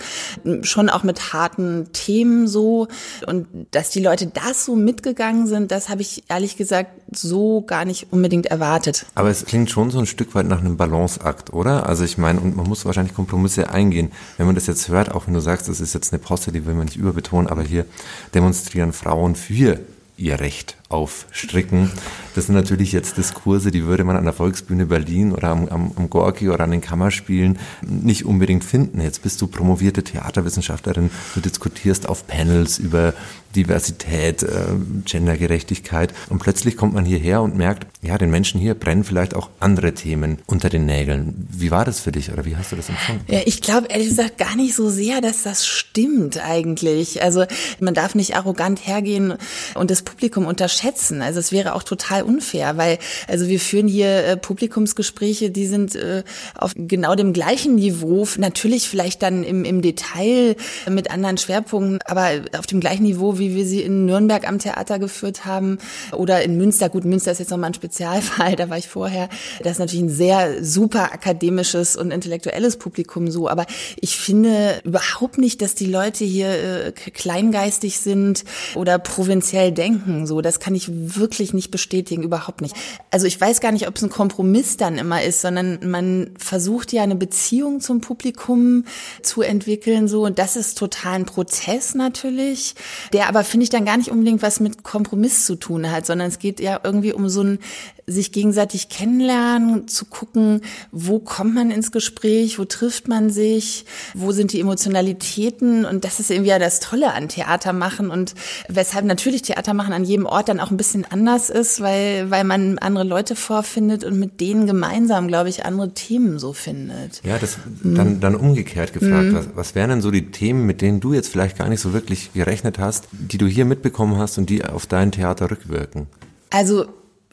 schon 0.62 0.90
auch 0.90 1.04
mit 1.04 1.34
harten 1.34 1.88
Themen 1.92 2.45
so 2.48 2.88
und 3.28 3.48
dass 3.72 3.90
die 3.90 4.02
Leute 4.02 4.28
das 4.28 4.66
so 4.66 4.75
mitgegangen 4.75 5.48
sind, 5.48 5.72
das 5.72 5.90
habe 5.90 6.02
ich 6.02 6.24
ehrlich 6.30 6.58
gesagt 6.58 6.92
so 7.12 7.62
gar 7.62 7.86
nicht 7.86 8.08
unbedingt 8.12 8.48
erwartet. 8.48 9.06
Aber 9.16 9.30
es 9.30 9.46
klingt 9.46 9.70
schon 9.70 9.92
so 9.92 10.00
ein 10.00 10.06
Stück 10.06 10.36
weit 10.36 10.48
nach 10.48 10.60
einem 10.60 10.78
Balanceakt, 10.78 11.54
oder? 11.54 11.88
Also 11.88 12.04
ich 12.04 12.18
meine, 12.18 12.40
und 12.40 12.56
man 12.56 12.68
muss 12.68 12.86
wahrscheinlich 12.86 13.16
Kompromisse 13.16 13.70
eingehen. 13.70 14.12
Wenn 14.38 14.46
man 14.46 14.56
das 14.56 14.68
jetzt 14.68 14.90
hört, 14.90 15.12
auch 15.12 15.28
wenn 15.28 15.34
du 15.34 15.40
sagst, 15.40 15.68
das 15.68 15.80
ist 15.80 15.94
jetzt 15.94 16.14
eine 16.14 16.20
Posse, 16.20 16.52
die 16.52 16.66
will 16.66 16.74
man 16.74 16.86
nicht 16.86 16.98
überbetonen, 16.98 17.48
aber 17.48 17.64
hier 17.64 17.86
demonstrieren 18.34 18.94
Frauen 18.94 19.36
für 19.36 19.80
ihr 20.18 20.40
Recht 20.40 20.78
aufstricken. 20.90 21.92
Das 22.36 22.48
sind 22.48 22.56
natürlich 22.56 22.92
jetzt 22.92 23.18
Diskurse, 23.18 23.72
die 23.72 23.86
würde 23.86 24.04
man 24.04 24.18
an 24.18 24.25
der 24.25 24.34
Volksbühne 24.34 24.86
Berlin 24.86 25.32
oder 25.32 25.48
am, 25.48 25.70
am, 25.70 25.92
am 25.96 26.10
Gorki 26.10 26.50
oder 26.50 26.65
an 26.65 26.72
den 26.72 26.82
Kammerspielen 26.82 27.58
nicht 27.82 28.25
unbedingt 28.25 28.65
finden. 28.65 29.00
Jetzt 29.00 29.24
bist 29.24 29.42
du 29.42 29.48
promovierte 29.48 30.04
Theaterwissenschaftlerin, 30.04 31.10
du 31.34 31.39
diskutierst 31.39 32.10
auf 32.10 32.27
Panels 32.27 32.77
über 32.77 33.13
Diversität, 33.56 34.44
äh, 34.44 34.65
Gendergerechtigkeit 35.06 36.13
und 36.30 36.39
plötzlich 36.39 36.75
kommt 36.75 36.94
man 36.94 37.06
hierher 37.06 37.42
und 37.42 37.56
merkt, 37.56 37.88
ja, 38.01 38.18
den 38.18 38.30
Menschen 38.30 38.60
hier 38.60 38.74
brennen 38.75 39.04
vielleicht 39.04 39.34
auch 39.34 39.50
andere 39.60 39.94
Themen 39.94 40.39
unter 40.46 40.70
den 40.70 40.86
Nägeln. 40.86 41.48
Wie 41.50 41.72
war 41.72 41.86
das 41.86 42.01
für 42.01 42.12
dich 42.12 42.32
oder 42.32 42.46
wie 42.46 42.58
hast 42.58 42.72
du 42.72 42.75
das 42.75 42.89
empfunden? 42.89 43.24
Ja, 43.32 43.39
ich 43.46 43.62
glaube 43.62 43.88
ehrlich 43.88 44.10
gesagt 44.10 44.38
gar 44.38 44.56
nicht 44.56 44.75
so 44.75 44.89
sehr, 44.89 45.22
dass 45.22 45.44
das 45.44 45.65
stimmt 45.65 46.38
eigentlich. 46.38 47.24
Also 47.24 47.46
man 47.80 47.94
darf 47.94 48.13
nicht 48.13 48.36
arrogant 48.36 48.86
hergehen 48.86 49.36
und 49.75 49.89
das 49.89 50.01
Publikum 50.01 50.46
unterschätzen. 50.46 51.22
Also 51.22 51.39
es 51.39 51.51
wäre 51.51 51.75
auch 51.75 51.84
total 51.84 52.24
unfair, 52.25 52.77
weil 52.77 52.98
also 53.27 53.48
wir 53.48 53.60
führen 53.60 53.88
hier 53.88 54.25
äh, 54.25 54.38
Publikumsgespräche, 54.38 55.51
die 55.51 55.67
sind 55.67 55.96
äh, 55.96 56.24
auf 56.55 56.74
genau 56.75 57.15
dem 57.15 57.34
gleichen 57.34 57.75
Niveau, 57.75 58.27
natürlich 58.38 58.89
vielleicht 58.89 59.22
dann 59.22 59.44
im, 59.44 59.65
im 59.65 59.82
Detail 59.82 60.55
mit 60.89 61.12
anderen 61.12 61.38
Schwerpunkten, 61.38 62.00
aber 62.05 62.41
auf 62.58 62.67
dem 62.67 62.79
gleichen 62.79 63.03
Niveau, 63.03 63.39
wie 63.39 63.55
wir 63.55 63.65
sie 63.65 63.82
in 63.82 64.05
Nürnberg 64.05 64.48
am 64.48 64.60
Theater 64.60 65.00
geführt 65.00 65.46
haben 65.46 65.77
oder 66.12 66.44
in 66.44 66.58
Münster. 66.58 66.89
Gut, 66.89 67.05
Münster 67.05 67.32
ist 67.32 67.39
jetzt 67.39 67.51
nochmal 67.51 67.72
ein 67.72 67.74
Spezialfall, 67.74 68.55
da 68.58 68.70
war 68.70 68.77
ich 68.77 68.88
vorher. 68.88 69.29
Das 69.63 69.74
ist 69.74 69.79
natürlich 69.79 70.05
ein 70.05 70.10
sehr 70.10 70.63
super 70.63 71.13
akademisches 71.13 71.96
und 71.96 72.12
intellektuelles 72.12 72.77
Publikum 72.77 73.29
so, 73.29 73.50
aber 73.50 73.65
ich 74.00 74.17
finde 74.17 74.82
überhaupt 74.84 75.38
nicht, 75.38 75.62
dass 75.62 75.75
die 75.75 75.86
Leute 75.86 76.25
hier 76.25 76.50
äh, 76.50 76.91
kleingeistig 76.91 78.00
sind 78.00 78.44
oder 78.75 79.00
provinziell 79.00 79.72
denken. 79.72 80.27
So, 80.27 80.41
das 80.41 80.60
kann 80.60 80.75
ich 80.75 80.89
wirklich 80.89 81.53
nicht 81.53 81.72
bestätigen, 81.72 82.15
überhaupt 82.24 82.62
nicht. 82.62 82.76
Also 83.12 83.28
ich 83.28 83.40
weiß 83.40 83.62
gar 83.62 83.72
nicht, 83.72 83.88
ob 83.88 83.96
es 83.96 84.04
ein 84.04 84.10
Kompromiss 84.10 84.78
dann 84.78 84.98
immer 84.98 85.24
ist, 85.24 85.42
sondern 85.42 85.80
man 85.90 86.32
versucht 86.38 86.94
ja 86.94 87.04
eine 87.04 87.16
Beziehung 87.16 87.82
zum 87.82 88.02
Publikum 88.02 88.86
zu 89.22 89.42
entwickeln, 89.42 90.08
so 90.08 90.26
und 90.26 90.40
das 90.40 90.56
ist 90.56 90.78
total 90.78 91.16
ein 91.16 91.26
Prozess 91.26 91.96
natürlich, 91.96 92.76
der 93.14 93.28
aber 93.28 93.44
finde 93.44 93.64
ich 93.64 93.70
dann 93.70 93.86
gar 93.86 93.98
nicht 93.98 94.12
unbedingt 94.12 94.42
was 94.42 94.60
mit 94.60 94.84
Kompromiss 94.84 95.46
zu 95.46 95.56
tun 95.56 95.92
hat, 95.92 96.06
sondern 96.06 96.28
es 96.28 96.40
geht 96.40 96.60
ja 96.60 96.80
irgendwie 96.84 97.14
um 97.14 97.30
so 97.30 97.42
ein 97.42 97.60
sich 98.08 98.32
gegenseitig 98.32 98.90
kennenlernen, 98.90 99.88
zu 99.88 100.06
gucken, 100.06 100.62
wo 100.92 101.20
kommt 101.20 101.56
man 101.56 101.72
ins 101.72 101.92
Gespräch, 101.92 102.60
wo 102.60 102.66
trifft 102.66 103.08
man 103.08 103.32
sich, 103.32 103.86
wo 104.14 104.32
sind 104.32 104.54
die 104.54 104.60
Emotionalitäten 104.60 105.86
und 105.86 106.06
das 106.06 106.20
ist 106.20 106.30
irgendwie 106.30 106.52
ja 106.52 106.60
das 106.60 106.80
Tolle 106.80 107.14
an 107.14 107.30
Theater 107.30 107.74
machen 107.74 108.12
und 108.12 108.36
weshalb 108.70 109.06
natürlich 109.06 109.42
Theater 109.42 109.74
machen 109.74 109.92
an 109.92 110.04
jedem 110.04 110.28
Ort 110.28 110.50
dann 110.50 110.60
auch 110.60 110.70
ein 110.70 110.78
bisschen 110.78 111.06
anders 111.10 111.50
ist, 111.50 111.82
weil, 111.82 112.30
weil 112.30 112.44
man 112.44 112.78
andere 112.78 113.04
Leute 113.04 113.36
vorfindet 113.36 114.04
und 114.04 114.20
mit 114.20 114.40
denen 114.40 114.68
gemeinsam, 114.68 115.28
glaube 115.28 115.50
ich, 115.50 115.66
andere 115.66 115.94
Themen 115.94 116.38
so 116.38 116.54
findet. 116.54 117.24
Ja, 117.24 117.40
das 117.40 117.58
dann, 117.84 118.20
dann 118.20 118.36
umgekehrt 118.36 118.94
gefragt, 118.94 119.30
mhm. 119.30 119.36
was, 119.36 119.48
was 119.56 119.76
wären 119.76 119.90
denn 119.90 120.02
so 120.02 120.12
die 120.12 120.30
Themen, 120.30 120.68
mit 120.68 120.82
denen 120.82 121.00
du 121.00 121.14
jetzt 121.14 121.30
vielleicht 121.30 121.58
gar 121.58 121.70
nicht 121.70 121.82
so 121.82 121.94
wirklich 121.94 122.34
gerechnet 122.34 122.78
hast, 122.78 123.08
die 123.12 123.40
du 123.40 123.48
hier 123.48 123.66
mitbekommen 123.66 124.18
hast 124.18 124.38
und 124.38 124.52
die 124.52 124.64
auf 124.64 124.86
dein 124.86 125.12
Theater 125.12 125.50
rückwirken? 125.50 126.06
Also 126.52 126.86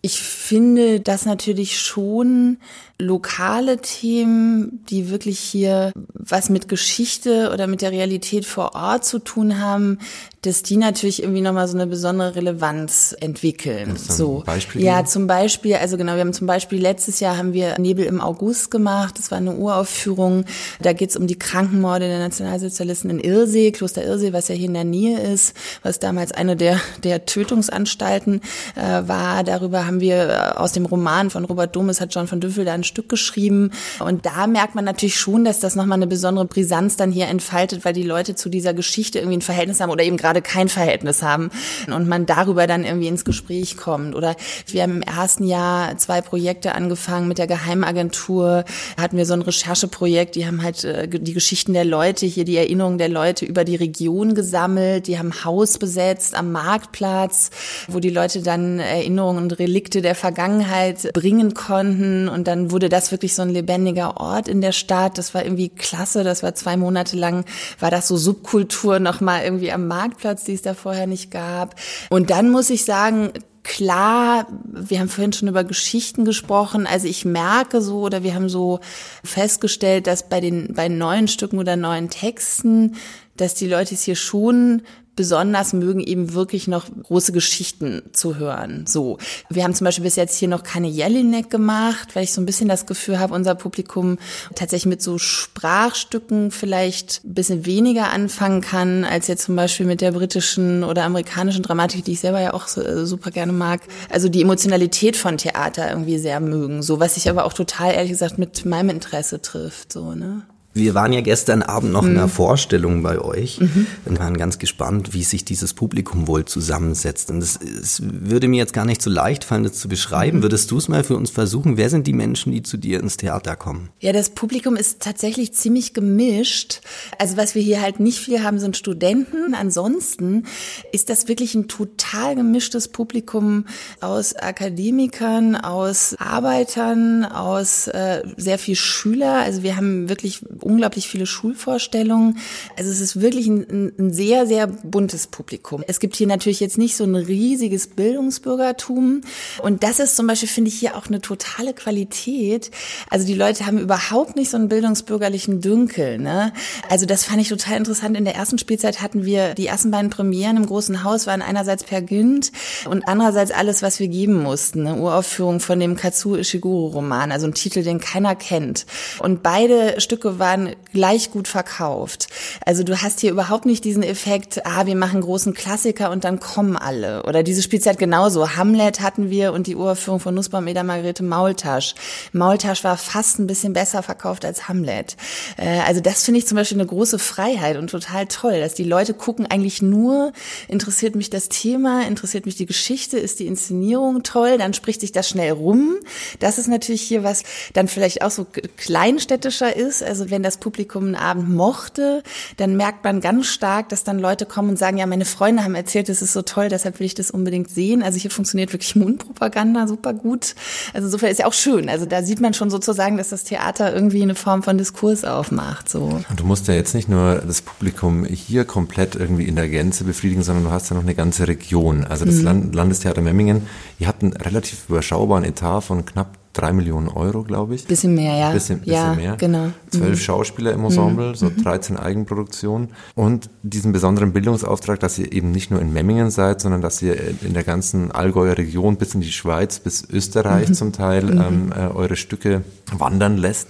ich 0.03 0.21
finde 0.21 1.01
das 1.01 1.25
natürlich 1.27 1.79
schon 1.79 2.59
lokale 3.03 3.79
Themen, 3.79 4.85
die 4.89 5.11
wirklich 5.11 5.39
hier 5.39 5.93
was 6.15 6.49
mit 6.49 6.69
Geschichte 6.69 7.51
oder 7.53 7.67
mit 7.67 7.83
der 7.83 7.91
Realität 7.91 8.47
vor 8.47 8.75
Ort 8.75 9.05
zu 9.05 9.19
tun 9.19 9.59
haben, 9.59 9.99
dass 10.43 10.65
die 10.65 10.77
natürlich 10.77 11.23
irgendwie 11.23 11.41
nochmal 11.41 11.69
so 11.69 11.77
eine 11.77 11.87
besondere 11.87 12.35
Relevanz 12.35 13.15
entwickeln. 13.21 13.97
So. 13.97 14.43
Beispiel 14.45 14.83
ja, 14.83 15.05
zum 15.05 15.29
Beispiel, 15.29 15.77
also 15.77 15.97
genau, 15.97 16.15
wir 16.15 16.21
haben 16.21 16.33
zum 16.33 16.49
Beispiel 16.49 16.81
letztes 16.81 17.21
Jahr 17.21 17.37
haben 17.37 17.53
wir 17.53 17.79
Nebel 17.79 18.05
im 18.05 18.21
August 18.21 18.73
gemacht. 18.73 19.19
Das 19.19 19.31
war 19.31 19.39
eine 19.39 19.55
Uraufführung. 19.55 20.45
Da 20.81 20.93
geht's 20.95 21.17
um 21.17 21.29
die 21.29 21.39
Krankenmorde 21.39 22.09
der 22.09 22.19
Nationalsozialisten 22.19 23.09
in 23.11 23.21
Irsee, 23.21 23.71
Kloster 23.71 24.05
Irsee, 24.05 24.33
was 24.33 24.49
ja 24.49 24.57
hier 24.57 24.67
in 24.67 24.75
der 24.75 24.85
Nähe 24.85 25.21
ist, 25.21 25.55
was 25.85 26.01
damals 26.01 26.33
eine 26.33 26.57
der, 26.57 26.81
der 27.05 27.25
Tötungsanstalten 27.25 28.41
äh, 28.75 29.07
war. 29.07 29.45
Darüber 29.45 29.87
haben 29.87 30.01
wir 30.01 30.29
äh, 30.29 30.59
aus 30.59 30.73
dem 30.73 30.87
Roman 30.87 31.31
von 31.31 31.45
Robert 31.45 31.77
Domes 31.77 32.01
hat 32.01 32.13
John 32.13 32.27
von 32.27 32.41
Düffel 32.41 32.65
da 32.65 32.73
ein 32.73 32.85
Stück 32.93 33.09
geschrieben. 33.09 33.71
Und 34.01 34.27
da 34.27 34.47
merkt 34.47 34.75
man 34.75 34.85
natürlich 34.85 35.19
schon, 35.19 35.45
dass 35.45 35.61
das 35.61 35.77
nochmal 35.77 35.97
eine 35.97 36.07
besondere 36.07 36.45
Brisanz 36.45 36.97
dann 36.97 37.11
hier 37.11 37.27
entfaltet, 37.27 37.85
weil 37.85 37.95
die 37.95 38.03
Leute 38.03 38.35
zu 38.35 38.51
dieser 38.51 38.75
Geschichte 38.75 39.19
irgendwie 39.19 39.39
ein 39.39 39.43
Verhältnis 39.43 39.81
haben 39.81 39.91
oder 39.91 40.05
eben 40.05 40.19
gerade 40.19 40.43
kein 40.43 40.69
Verhältnis 40.69 41.23
haben 41.23 41.51
und 41.87 42.07
man 42.07 42.27
darüber 42.27 42.67
dann 42.67 42.85
irgendwie 42.85 43.09
ins 43.09 43.25
Gespräch 43.25 43.77
kommt. 43.79 44.15
Oder 44.15 44.37
wir 44.67 44.83
haben 44.83 44.97
im 44.97 45.03
ersten 45.03 45.45
Jahr 45.45 45.97
zwei 45.97 46.21
Projekte 46.21 46.75
angefangen 46.75 47.29
mit 47.29 47.39
der 47.39 47.47
Geheimagentur, 47.47 48.65
hatten 49.01 49.17
wir 49.17 49.25
so 49.25 49.33
ein 49.33 49.43
Rechercheprojekt, 49.43 50.35
die 50.35 50.47
haben 50.47 50.63
halt 50.63 50.85
äh, 50.85 51.09
die 51.09 51.33
Geschichten 51.33 51.73
der 51.73 51.87
Leute, 51.87 52.27
hier 52.27 52.45
die 52.45 52.57
Erinnerungen 52.57 52.99
der 52.99 53.09
Leute 53.09 53.47
über 53.47 53.65
die 53.65 53.77
Region 53.77 54.35
gesammelt, 54.35 55.07
die 55.07 55.19
haben 55.19 55.45
Haus 55.45 55.79
besetzt 55.79 56.35
am 56.35 56.53
Marktplatz, 56.53 57.51
wo 57.89 58.01
die 58.01 58.11
Leute 58.11 58.43
dann 58.43 58.79
Erinnerungen 58.79 59.45
und 59.45 59.59
Relikte 59.59 60.03
der 60.03 60.15
Vergangenheit 60.15 61.11
bringen 61.15 61.55
konnten 61.55 62.29
und 62.29 62.47
dann 62.47 62.71
wurde 62.71 62.82
das 62.89 63.11
wirklich 63.11 63.35
so 63.35 63.43
ein 63.43 63.51
lebendiger 63.51 64.19
Ort 64.19 64.49
in 64.49 64.61
der 64.61 64.73
Stadt. 64.73 65.19
Das 65.19 65.35
war 65.35 65.45
irgendwie 65.45 65.69
klasse. 65.69 66.25
Das 66.25 66.43
war 66.43 66.55
zwei 66.55 66.77
Monate 66.77 67.17
lang, 67.17 67.45
war 67.79 67.91
das 67.91 68.09
so 68.09 68.17
Subkultur 68.17 68.99
nochmal 68.99 69.45
irgendwie 69.45 69.73
am 69.73 69.87
Marktplatz, 69.87 70.45
die 70.45 70.55
es 70.55 70.63
da 70.63 70.75
vorher 70.75 71.07
nicht 71.07 71.31
gab. 71.31 71.75
Und 72.11 72.31
dann 72.31 72.51
muss 72.51 72.71
ich 72.71 72.85
sagen, 72.85 73.33
klar, 73.63 74.47
wir 74.65 75.01
haben 75.01 75.09
vorhin 75.09 75.33
schon 75.33 75.49
über 75.49 75.65
Geschichten 75.65 76.25
gesprochen. 76.25 76.87
Also 76.87 77.07
ich 77.07 77.25
merke 77.25 77.81
so 77.81 78.01
oder 78.01 78.23
wir 78.23 78.35
haben 78.35 78.49
so 78.49 78.81
festgestellt, 79.25 80.07
dass 80.07 80.29
bei 80.29 80.41
den 80.41 80.75
bei 80.75 80.89
neuen 80.89 81.29
Stücken 81.29 81.59
oder 81.59 81.77
neuen 81.77 82.11
Texten, 82.11 82.97
dass 83.37 83.55
die 83.55 83.69
Leute 83.69 83.95
es 83.95 84.03
hier 84.03 84.17
schon 84.17 84.83
besonders 85.15 85.73
mögen 85.73 86.01
eben 86.01 86.33
wirklich 86.33 86.69
noch 86.69 86.87
große 87.03 87.33
Geschichten 87.33 88.03
zu 88.13 88.37
hören. 88.37 88.85
So, 88.87 89.19
wir 89.51 89.65
haben 89.65 89.75
zum 89.75 89.85
Beispiel 89.85 90.05
bis 90.05 90.17
jetzt 90.17 90.37
hier 90.37 90.49
noch 90.49 90.63
keine 90.63 90.89
Jelinek 90.89 91.51
gemacht, 91.51 92.15
weil 92.15 92.25
ich 92.25 92.33
so 92.33 92.41
ein 92.41 92.47
bisschen 92.47 92.69
das 92.69 92.87
Gefühl 92.87 93.19
habe, 93.19 93.35
unser 93.35 93.55
Publikum 93.55 94.19
tatsächlich 94.55 94.87
mit 94.87 95.03
so 95.03 95.19
Sprachstücken 95.19 96.51
vielleicht 96.51 97.25
ein 97.25 97.35
bisschen 97.35 97.67
weniger 97.67 98.11
anfangen 98.11 98.63
kann, 98.63 99.05
als 99.05 99.27
jetzt 99.27 99.45
zum 99.45 99.57
Beispiel 99.57 99.87
mit 99.87 100.01
der 100.01 100.13
britischen 100.13 100.83
oder 100.83 101.05
amerikanischen 101.05 101.63
Dramatik, 101.63 102.05
die 102.05 102.13
ich 102.13 102.21
selber 102.21 102.41
ja 102.41 102.55
auch 102.55 102.75
äh, 102.77 103.05
super 103.05 103.31
gerne 103.31 103.53
mag. 103.53 103.83
Also 104.09 104.29
die 104.29 104.43
Emotionalität 104.43 105.17
von 105.17 105.37
Theater 105.37 105.91
irgendwie 105.91 106.19
sehr 106.19 106.41
mögen. 106.41 106.83
So, 106.83 107.01
was 107.01 107.15
sich 107.15 107.29
aber 107.29 107.45
auch 107.45 107.53
total 107.53 107.93
ehrlich 107.93 108.13
gesagt 108.13 108.39
mit 108.39 108.65
meinem 108.65 108.91
Interesse 108.91 109.43
trifft. 109.43 109.93
So, 109.93 110.15
ne? 110.15 110.43
Wir 110.75 110.95
waren 110.95 111.13
ja 111.13 111.21
gestern 111.21 111.63
Abend 111.63 111.93
noch 111.93 112.03
mhm. 112.03 112.13
in 112.13 112.19
einer 112.19 112.29
Vorstellung 112.29 113.03
bei 113.03 113.19
euch 113.19 113.61
mhm. 113.61 113.87
und 114.07 114.19
waren 114.19 114.37
ganz 114.37 114.59
gespannt, 114.59 115.13
wie 115.13 115.23
sich 115.23 115.45
dieses 115.45 115.75
Publikum 115.75 116.27
wohl 116.27 116.45
zusammensetzt. 116.47 117.31
Und 117.31 117.43
es, 117.43 117.59
es 117.61 118.01
würde 118.03 118.49
mir 118.49 118.57
jetzt 118.57 118.73
gar 118.73 118.87
nicht 118.87 119.03
so 119.03 119.11
leicht 119.11 119.45
fallen, 119.45 119.65
das 119.65 119.75
zu 119.75 119.89
beschreiben. 119.89 120.39
Mhm. 120.39 120.43
Würdest 120.43 120.71
du 120.71 120.79
es 120.79 120.89
mal 120.89 121.05
für 121.05 121.17
uns 121.17 121.31
versuchen? 121.31 121.77
Wer 121.77 121.91
sind 121.91 122.07
die 122.07 122.15
Menschen, 122.15 122.53
die 122.53 122.63
zu 122.63 122.79
dir 122.79 123.01
ins 123.01 123.19
Theater 123.19 123.57
kommen? 123.57 123.91
Ja, 124.01 124.13
das 124.13 124.31
Publikum 124.31 124.77
ist 124.77 125.01
tatsächlich 125.01 125.53
ziemlich 125.53 125.93
gemischt. 125.93 126.81
Also 127.19 127.37
was 127.37 127.55
wir 127.55 127.63
hier 127.63 127.83
halt 127.83 128.01
nicht 128.01 128.19
viel 128.19 128.43
haben, 128.43 128.59
sind 128.59 128.77
Studenten. 128.77 129.55
Ansonsten 129.55 130.45
ist 130.93 131.11
das 131.11 131.29
wirklich 131.29 131.55
ein 131.55 131.69
total 131.69 132.35
gemischtes 132.35 132.89
Publikum 132.89 133.67
aus 134.01 134.35
Akademikern, 134.35 135.55
aus 135.57 136.17
Arbeitern, 136.19 137.25
aus 137.25 137.89
äh, 137.89 138.23
sehr 138.37 138.59
viel 138.59 138.77
Schüler. 138.77 139.43
Also 139.43 139.63
wir 139.63 139.77
haben 139.77 140.09
wirklich 140.09 140.41
unglaublich 140.63 141.09
viele 141.09 141.27
Schulvorstellungen. 141.27 142.39
Also 142.77 142.91
es 142.91 143.01
ist 143.01 143.21
wirklich 143.21 143.47
ein, 143.47 143.93
ein 143.99 144.13
sehr, 144.13 144.47
sehr 144.47 144.67
buntes 144.67 145.27
Publikum. 145.27 145.83
Es 145.87 146.01
gibt 146.01 146.17
hier 146.17 146.27
natürlich 146.27 146.61
jetzt 146.61 146.79
nicht 146.79 146.97
so 146.97 147.05
ein 147.05 147.15
riesiges 147.15 147.87
Bildungsbürgertum. 147.87 149.23
Und 149.63 149.83
das 149.83 149.99
ist 149.99 150.17
zum 150.17 150.27
Beispiel, 150.27 150.49
finde 150.49 150.69
ich, 150.69 150.79
hier 150.79 150.97
auch 150.97 151.07
eine 151.07 151.21
totale 151.21 151.73
Qualität. 151.73 152.71
Also 153.11 153.27
die 153.27 153.35
Leute 153.35 153.67
haben 153.67 153.79
überhaupt 153.79 154.37
nicht 154.37 154.51
so 154.51 154.57
einen 154.57 154.69
bildungsbürgerlichen 154.69 155.61
Dünkel. 155.61 156.19
Ne? 156.19 156.53
Also 156.89 157.07
das 157.07 157.25
fand 157.25 157.41
ich 157.41 157.49
total 157.49 157.79
interessant. 157.79 158.17
In 158.17 158.25
der 158.25 158.35
ersten 158.35 158.59
Spielzeit 158.59 159.01
hatten 159.01 159.25
wir 159.25 159.55
die 159.55 159.67
ersten 159.67 159.91
beiden 159.91 160.11
Premieren 160.11 160.57
im 160.57 160.67
großen 160.67 161.05
Haus, 161.05 161.27
waren 161.27 161.43
einerseits 161.43 161.85
Per 161.85 162.03
Günd 162.03 162.53
und 162.89 163.09
andererseits 163.09 163.51
alles, 163.51 163.83
was 163.83 163.99
wir 163.99 164.09
geben 164.09 164.43
mussten. 164.43 164.87
Eine 164.87 165.01
Uraufführung 165.01 165.61
von 165.61 165.81
dem 165.81 165.97
Katsuo 165.97 166.37
Ishiguro 166.37 166.89
Roman, 166.89 167.33
also 167.33 167.47
ein 167.47 167.55
Titel, 167.55 167.83
den 167.83 168.01
keiner 168.01 168.35
kennt. 168.35 168.87
Und 169.19 169.43
beide 169.43 170.01
Stücke 170.01 170.39
waren 170.39 170.52
waren 170.53 170.77
gleich 170.93 171.31
gut 171.31 171.49
verkauft. 171.49 172.29
Also 172.67 172.83
du 172.85 173.01
hast 173.01 173.21
hier 173.21 173.31
überhaupt 173.31 173.65
nicht 173.65 173.85
diesen 173.85 174.03
Effekt, 174.03 174.67
ah, 174.67 174.85
wir 174.85 174.97
machen 174.97 175.23
großen 175.23 175.55
Klassiker 175.55 176.11
und 176.11 176.25
dann 176.25 176.41
kommen 176.41 176.77
alle. 176.77 177.23
Oder 177.23 177.43
diese 177.43 177.63
Spielzeit 177.63 177.99
genauso. 177.99 178.57
Hamlet 178.57 179.01
hatten 179.01 179.31
wir 179.31 179.55
und 179.55 179.67
die 179.67 179.77
Uraufführung 179.77 180.21
von 180.21 180.35
Nussbaum, 180.35 180.67
Eda 180.67 180.83
Margarete 180.83 181.23
Maultasch. 181.23 181.95
Maultasch 182.33 182.85
war 182.85 182.99
fast 182.99 183.39
ein 183.39 183.47
bisschen 183.47 183.73
besser 183.73 184.03
verkauft 184.03 184.45
als 184.45 184.69
Hamlet. 184.69 185.17
Äh, 185.57 185.81
also 185.87 186.01
das 186.01 186.25
finde 186.25 186.39
ich 186.39 186.47
zum 186.47 186.57
Beispiel 186.57 186.79
eine 186.79 186.87
große 186.87 187.19
Freiheit 187.19 187.79
und 187.79 187.89
total 187.89 188.27
toll, 188.27 188.61
dass 188.61 188.75
die 188.75 188.85
Leute 188.85 189.15
gucken 189.15 189.47
eigentlich 189.47 189.81
nur, 189.81 190.33
interessiert 190.69 191.15
mich 191.15 191.31
das 191.31 191.49
Thema, 191.49 192.07
interessiert 192.07 192.45
mich 192.45 192.57
die 192.57 192.67
Geschichte, 192.67 193.19
ist 193.19 193.41
die 193.41 193.47
Inszenierung 193.47 194.23
toll, 194.23 194.59
dann 194.59 194.75
spricht 194.75 195.01
sich 195.01 195.13
das 195.13 195.29
schnell 195.29 195.53
rum. 195.53 195.95
Das 196.41 196.59
ist 196.59 196.69
natürlich 196.69 197.03
hier 197.03 197.25
was 197.25 197.43
dann 197.73 197.89
vielleicht 197.89 198.23
auch 198.23 198.31
so 198.31 198.47
kleinstädtischer 198.77 199.75
ist. 199.75 200.03
Also 200.03 200.31
wenn 200.31 200.42
das 200.43 200.57
Publikum 200.57 201.05
einen 201.05 201.15
Abend 201.15 201.51
mochte, 201.51 202.23
dann 202.57 202.77
merkt 202.77 203.05
man 203.05 203.21
ganz 203.21 203.47
stark, 203.47 203.89
dass 203.89 204.05
dann 204.05 204.19
Leute 204.19 204.47
kommen 204.47 204.71
und 204.71 204.79
sagen, 204.79 204.99
ja, 204.99 205.07
meine 205.07 205.25
Freunde 205.25 205.65
haben 205.65 205.75
erzählt, 205.75 206.09
es 206.09 206.23
ist 206.23 206.33
so 206.33 206.43
toll, 206.43 206.69
deshalb 206.69 206.99
will 206.99 207.07
ich 207.07 207.15
das 207.15 207.31
unbedingt 207.31 207.71
sehen. 207.71 208.03
Also 208.03 208.19
hier 208.19 208.31
funktioniert 208.31 208.73
wirklich 208.73 208.97
Mundpropaganda 208.97 209.87
super 209.87 210.15
gut. 210.15 210.55
Also 210.95 211.07
insofern 211.07 211.31
ist 211.31 211.39
ja 211.39 211.47
auch 211.47 211.53
schön. 211.53 211.89
Also 211.89 212.07
da 212.07 212.23
sieht 212.23 212.41
man 212.41 212.55
schon 212.55 212.71
sozusagen, 212.71 213.17
dass 213.17 213.31
das 213.31 213.45
Theater 213.45 213.95
irgendwie 213.95 214.23
eine 214.23 214.35
Form 214.35 214.63
von 214.63 214.79
Diskurs 214.79 215.25
aufmacht. 215.25 215.89
So. 215.89 216.21
Und 216.29 216.41
du 216.41 216.45
musst 216.45 216.69
ja 216.69 216.75
jetzt 216.75 216.95
nicht 216.95 217.09
nur 217.09 217.37
das 217.37 217.63
Publikum 217.63 218.25
hier 218.25 218.65
komplett 218.65 219.15
irgendwie 219.15 219.45
in 219.45 219.57
der 219.57 219.69
Gänze 219.69 220.05
befriedigen, 220.05 220.43
sondern 220.43 220.65
du 220.65 220.71
hast 220.71 220.91
ja 220.91 220.97
noch 220.97 221.03
eine 221.03 221.15
ganze 221.15 221.49
Region. 221.49 222.05
Also 222.05 222.25
das 222.25 222.37
mhm. 222.37 222.73
Landestheater 222.73 223.21
Memmingen, 223.21 223.67
ihr 223.99 224.09
habt 224.09 224.23
einen 224.23 224.33
relativ 224.33 224.89
überschaubaren 224.89 225.45
Etat 225.45 225.83
von 225.83 226.05
knapp 226.05 226.42
drei 226.53 226.73
Millionen 226.73 227.09
Euro, 227.09 227.43
glaube 227.43 227.75
ich. 227.75 227.87
Bisschen 227.87 228.15
mehr, 228.15 228.37
ja. 228.37 228.53
Bisschen, 228.53 228.81
bisschen 228.81 228.95
ja, 228.95 229.15
mehr. 229.15 229.37
Genau. 229.37 229.73
Zwölf 229.91 230.19
mhm. 230.19 230.23
Schauspieler 230.23 230.73
im 230.73 230.85
Ensemble, 230.85 231.31
mhm. 231.31 231.35
so 231.35 231.51
13 231.51 231.97
Eigenproduktionen. 231.97 232.89
Und 233.15 233.49
diesen 233.63 233.93
besonderen 233.93 234.33
Bildungsauftrag, 234.33 235.01
dass 235.01 235.19
ihr 235.19 235.33
eben 235.33 235.51
nicht 235.51 235.71
nur 235.71 235.81
in 235.81 235.93
Memmingen 235.93 236.31
seid, 236.31 236.61
sondern 236.61 236.81
dass 236.81 237.01
ihr 237.03 237.17
in 237.43 237.55
der 237.55 237.65
ganzen 237.65 238.11
Allgäuer 238.11 238.59
Region 238.59 238.97
bis 238.97 239.15
in 239.15 239.21
die 239.21 239.33
Schweiz, 239.33 239.79
bis 239.79 240.09
Österreich 240.09 240.71
mhm. 240.71 240.75
zum 240.75 240.93
Teil 240.93 241.25
mhm. 241.25 241.41
ähm, 241.41 241.73
äh, 241.73 241.87
eure 241.95 242.17
Stücke 242.17 242.63
wandern 242.93 243.37
lässt. 243.37 243.69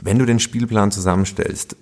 Wenn 0.00 0.18
du 0.18 0.26
den 0.26 0.38
Spielplan 0.38 0.90
zusammenstellst, 0.90 1.76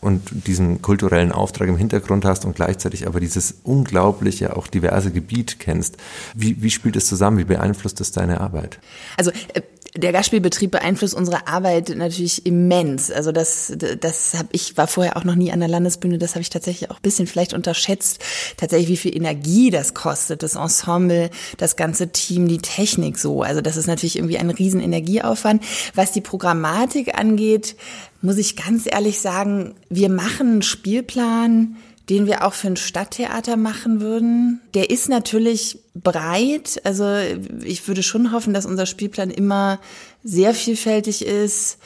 und 0.00 0.46
diesen 0.46 0.80
kulturellen 0.80 1.32
Auftrag 1.32 1.68
im 1.68 1.76
Hintergrund 1.76 2.24
hast 2.24 2.44
und 2.44 2.54
gleichzeitig 2.54 3.06
aber 3.06 3.18
dieses 3.20 3.56
unglaubliche, 3.64 4.56
auch 4.56 4.68
diverse 4.68 5.10
Gebiet 5.10 5.58
kennst. 5.58 5.96
Wie, 6.34 6.62
wie 6.62 6.70
spielt 6.70 6.94
es 6.96 7.06
zusammen? 7.06 7.38
Wie 7.38 7.44
beeinflusst 7.44 8.00
es 8.00 8.12
deine 8.12 8.40
Arbeit? 8.40 8.78
Also 9.16 9.32
äh, 9.54 9.62
der 9.96 10.12
Gastspielbetrieb 10.12 10.70
beeinflusst 10.70 11.14
unsere 11.14 11.48
Arbeit 11.48 11.90
natürlich 11.96 12.44
immens. 12.46 13.10
Also 13.10 13.32
das, 13.32 13.72
das 14.00 14.34
habe 14.34 14.48
ich 14.52 14.76
war 14.76 14.86
vorher 14.86 15.16
auch 15.16 15.24
noch 15.24 15.34
nie 15.34 15.50
an 15.50 15.60
der 15.60 15.68
Landesbühne. 15.68 16.18
Das 16.18 16.34
habe 16.34 16.42
ich 16.42 16.50
tatsächlich 16.50 16.90
auch 16.90 16.96
ein 16.96 17.02
bisschen 17.02 17.26
vielleicht 17.26 17.54
unterschätzt. 17.54 18.22
Tatsächlich, 18.56 18.88
wie 18.88 18.96
viel 18.96 19.16
Energie 19.16 19.70
das 19.70 19.94
kostet, 19.94 20.42
das 20.42 20.56
Ensemble, 20.56 21.30
das 21.56 21.76
ganze 21.76 22.08
Team, 22.08 22.48
die 22.48 22.58
Technik 22.58 23.18
so. 23.18 23.42
Also 23.42 23.60
das 23.60 23.76
ist 23.76 23.86
natürlich 23.86 24.16
irgendwie 24.16 24.38
ein 24.38 24.50
riesen 24.50 24.80
Energieaufwand. 24.80 25.62
Was 25.94 26.12
die 26.12 26.20
Programmatik 26.20 27.18
angeht, 27.18 27.76
muss 28.20 28.36
ich 28.36 28.56
ganz 28.56 28.86
ehrlich 28.86 29.20
sagen, 29.20 29.74
wir 29.88 30.10
machen 30.10 30.48
einen 30.48 30.62
Spielplan, 30.62 31.76
den 32.08 32.26
wir 32.26 32.44
auch 32.44 32.54
für 32.54 32.68
ein 32.68 32.76
Stadttheater 32.76 33.56
machen 33.56 34.00
würden. 34.00 34.60
Der 34.74 34.90
ist 34.90 35.08
natürlich 35.08 35.78
breit. 35.94 36.80
Also 36.84 37.16
ich 37.62 37.86
würde 37.86 38.02
schon 38.02 38.32
hoffen, 38.32 38.54
dass 38.54 38.66
unser 38.66 38.86
Spielplan 38.86 39.30
immer 39.30 39.78
sehr 40.24 40.54
vielfältig 40.54 41.24
ist, 41.24 41.78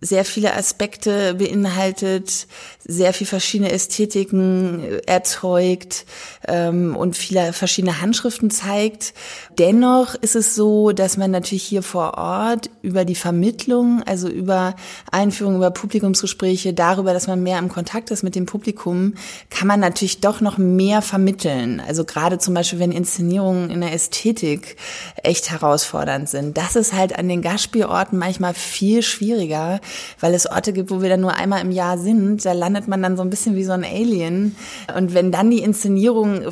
sehr 0.00 0.24
viele 0.24 0.54
Aspekte 0.54 1.34
beinhaltet, 1.34 2.46
sehr 2.90 3.12
viel 3.12 3.26
verschiedene 3.26 3.70
Ästhetiken 3.70 5.00
erzeugt 5.06 6.06
ähm, 6.46 6.96
und 6.96 7.18
viele 7.18 7.52
verschiedene 7.52 8.00
Handschriften 8.00 8.50
zeigt. 8.50 9.12
Dennoch 9.58 10.14
ist 10.14 10.34
es 10.34 10.54
so, 10.54 10.92
dass 10.92 11.18
man 11.18 11.30
natürlich 11.30 11.64
hier 11.64 11.82
vor 11.82 12.16
Ort 12.16 12.70
über 12.80 13.04
die 13.04 13.14
Vermittlung, 13.14 14.02
also 14.06 14.28
über 14.28 14.74
Einführung, 15.12 15.56
über 15.56 15.70
Publikumsgespräche, 15.70 16.72
darüber, 16.72 17.12
dass 17.12 17.26
man 17.26 17.42
mehr 17.42 17.58
im 17.58 17.68
Kontakt 17.68 18.10
ist 18.10 18.22
mit 18.22 18.34
dem 18.34 18.46
Publikum, 18.46 19.12
kann 19.50 19.68
man 19.68 19.80
natürlich 19.80 20.20
doch 20.20 20.40
noch 20.40 20.56
mehr 20.56 21.02
vermitteln. 21.02 21.82
Also 21.86 22.06
gerade 22.06 22.38
zum 22.38 22.54
Beispiel, 22.54 22.78
wenn 22.78 22.92
Inszenierungen 22.92 23.68
in 23.68 23.82
der 23.82 23.92
Ästhetik 23.92 24.76
echt 25.22 25.50
herausfordernd 25.50 26.26
sind. 26.26 26.56
Das 26.56 26.74
ist 26.74 26.94
halt 26.94 27.18
an 27.18 27.28
den 27.28 27.42
Gastspielorten 27.42 28.18
manchmal 28.18 28.54
viel 28.54 29.02
schwieriger, 29.02 29.80
weil 30.20 30.32
es 30.32 30.46
Orte 30.50 30.72
gibt, 30.72 30.90
wo 30.90 31.02
wir 31.02 31.10
dann 31.10 31.20
nur 31.20 31.34
einmal 31.34 31.60
im 31.60 31.70
Jahr 31.70 31.98
sind. 31.98 32.46
Da 32.46 32.52
landet 32.52 32.77
man 32.86 33.02
dann 33.02 33.16
so 33.16 33.22
ein 33.22 33.30
bisschen 33.30 33.56
wie 33.56 33.64
so 33.64 33.72
ein 33.72 33.84
Alien. 33.84 34.54
Und 34.96 35.14
wenn 35.14 35.32
dann 35.32 35.50
die 35.50 35.60
Inszenierung 35.60 36.42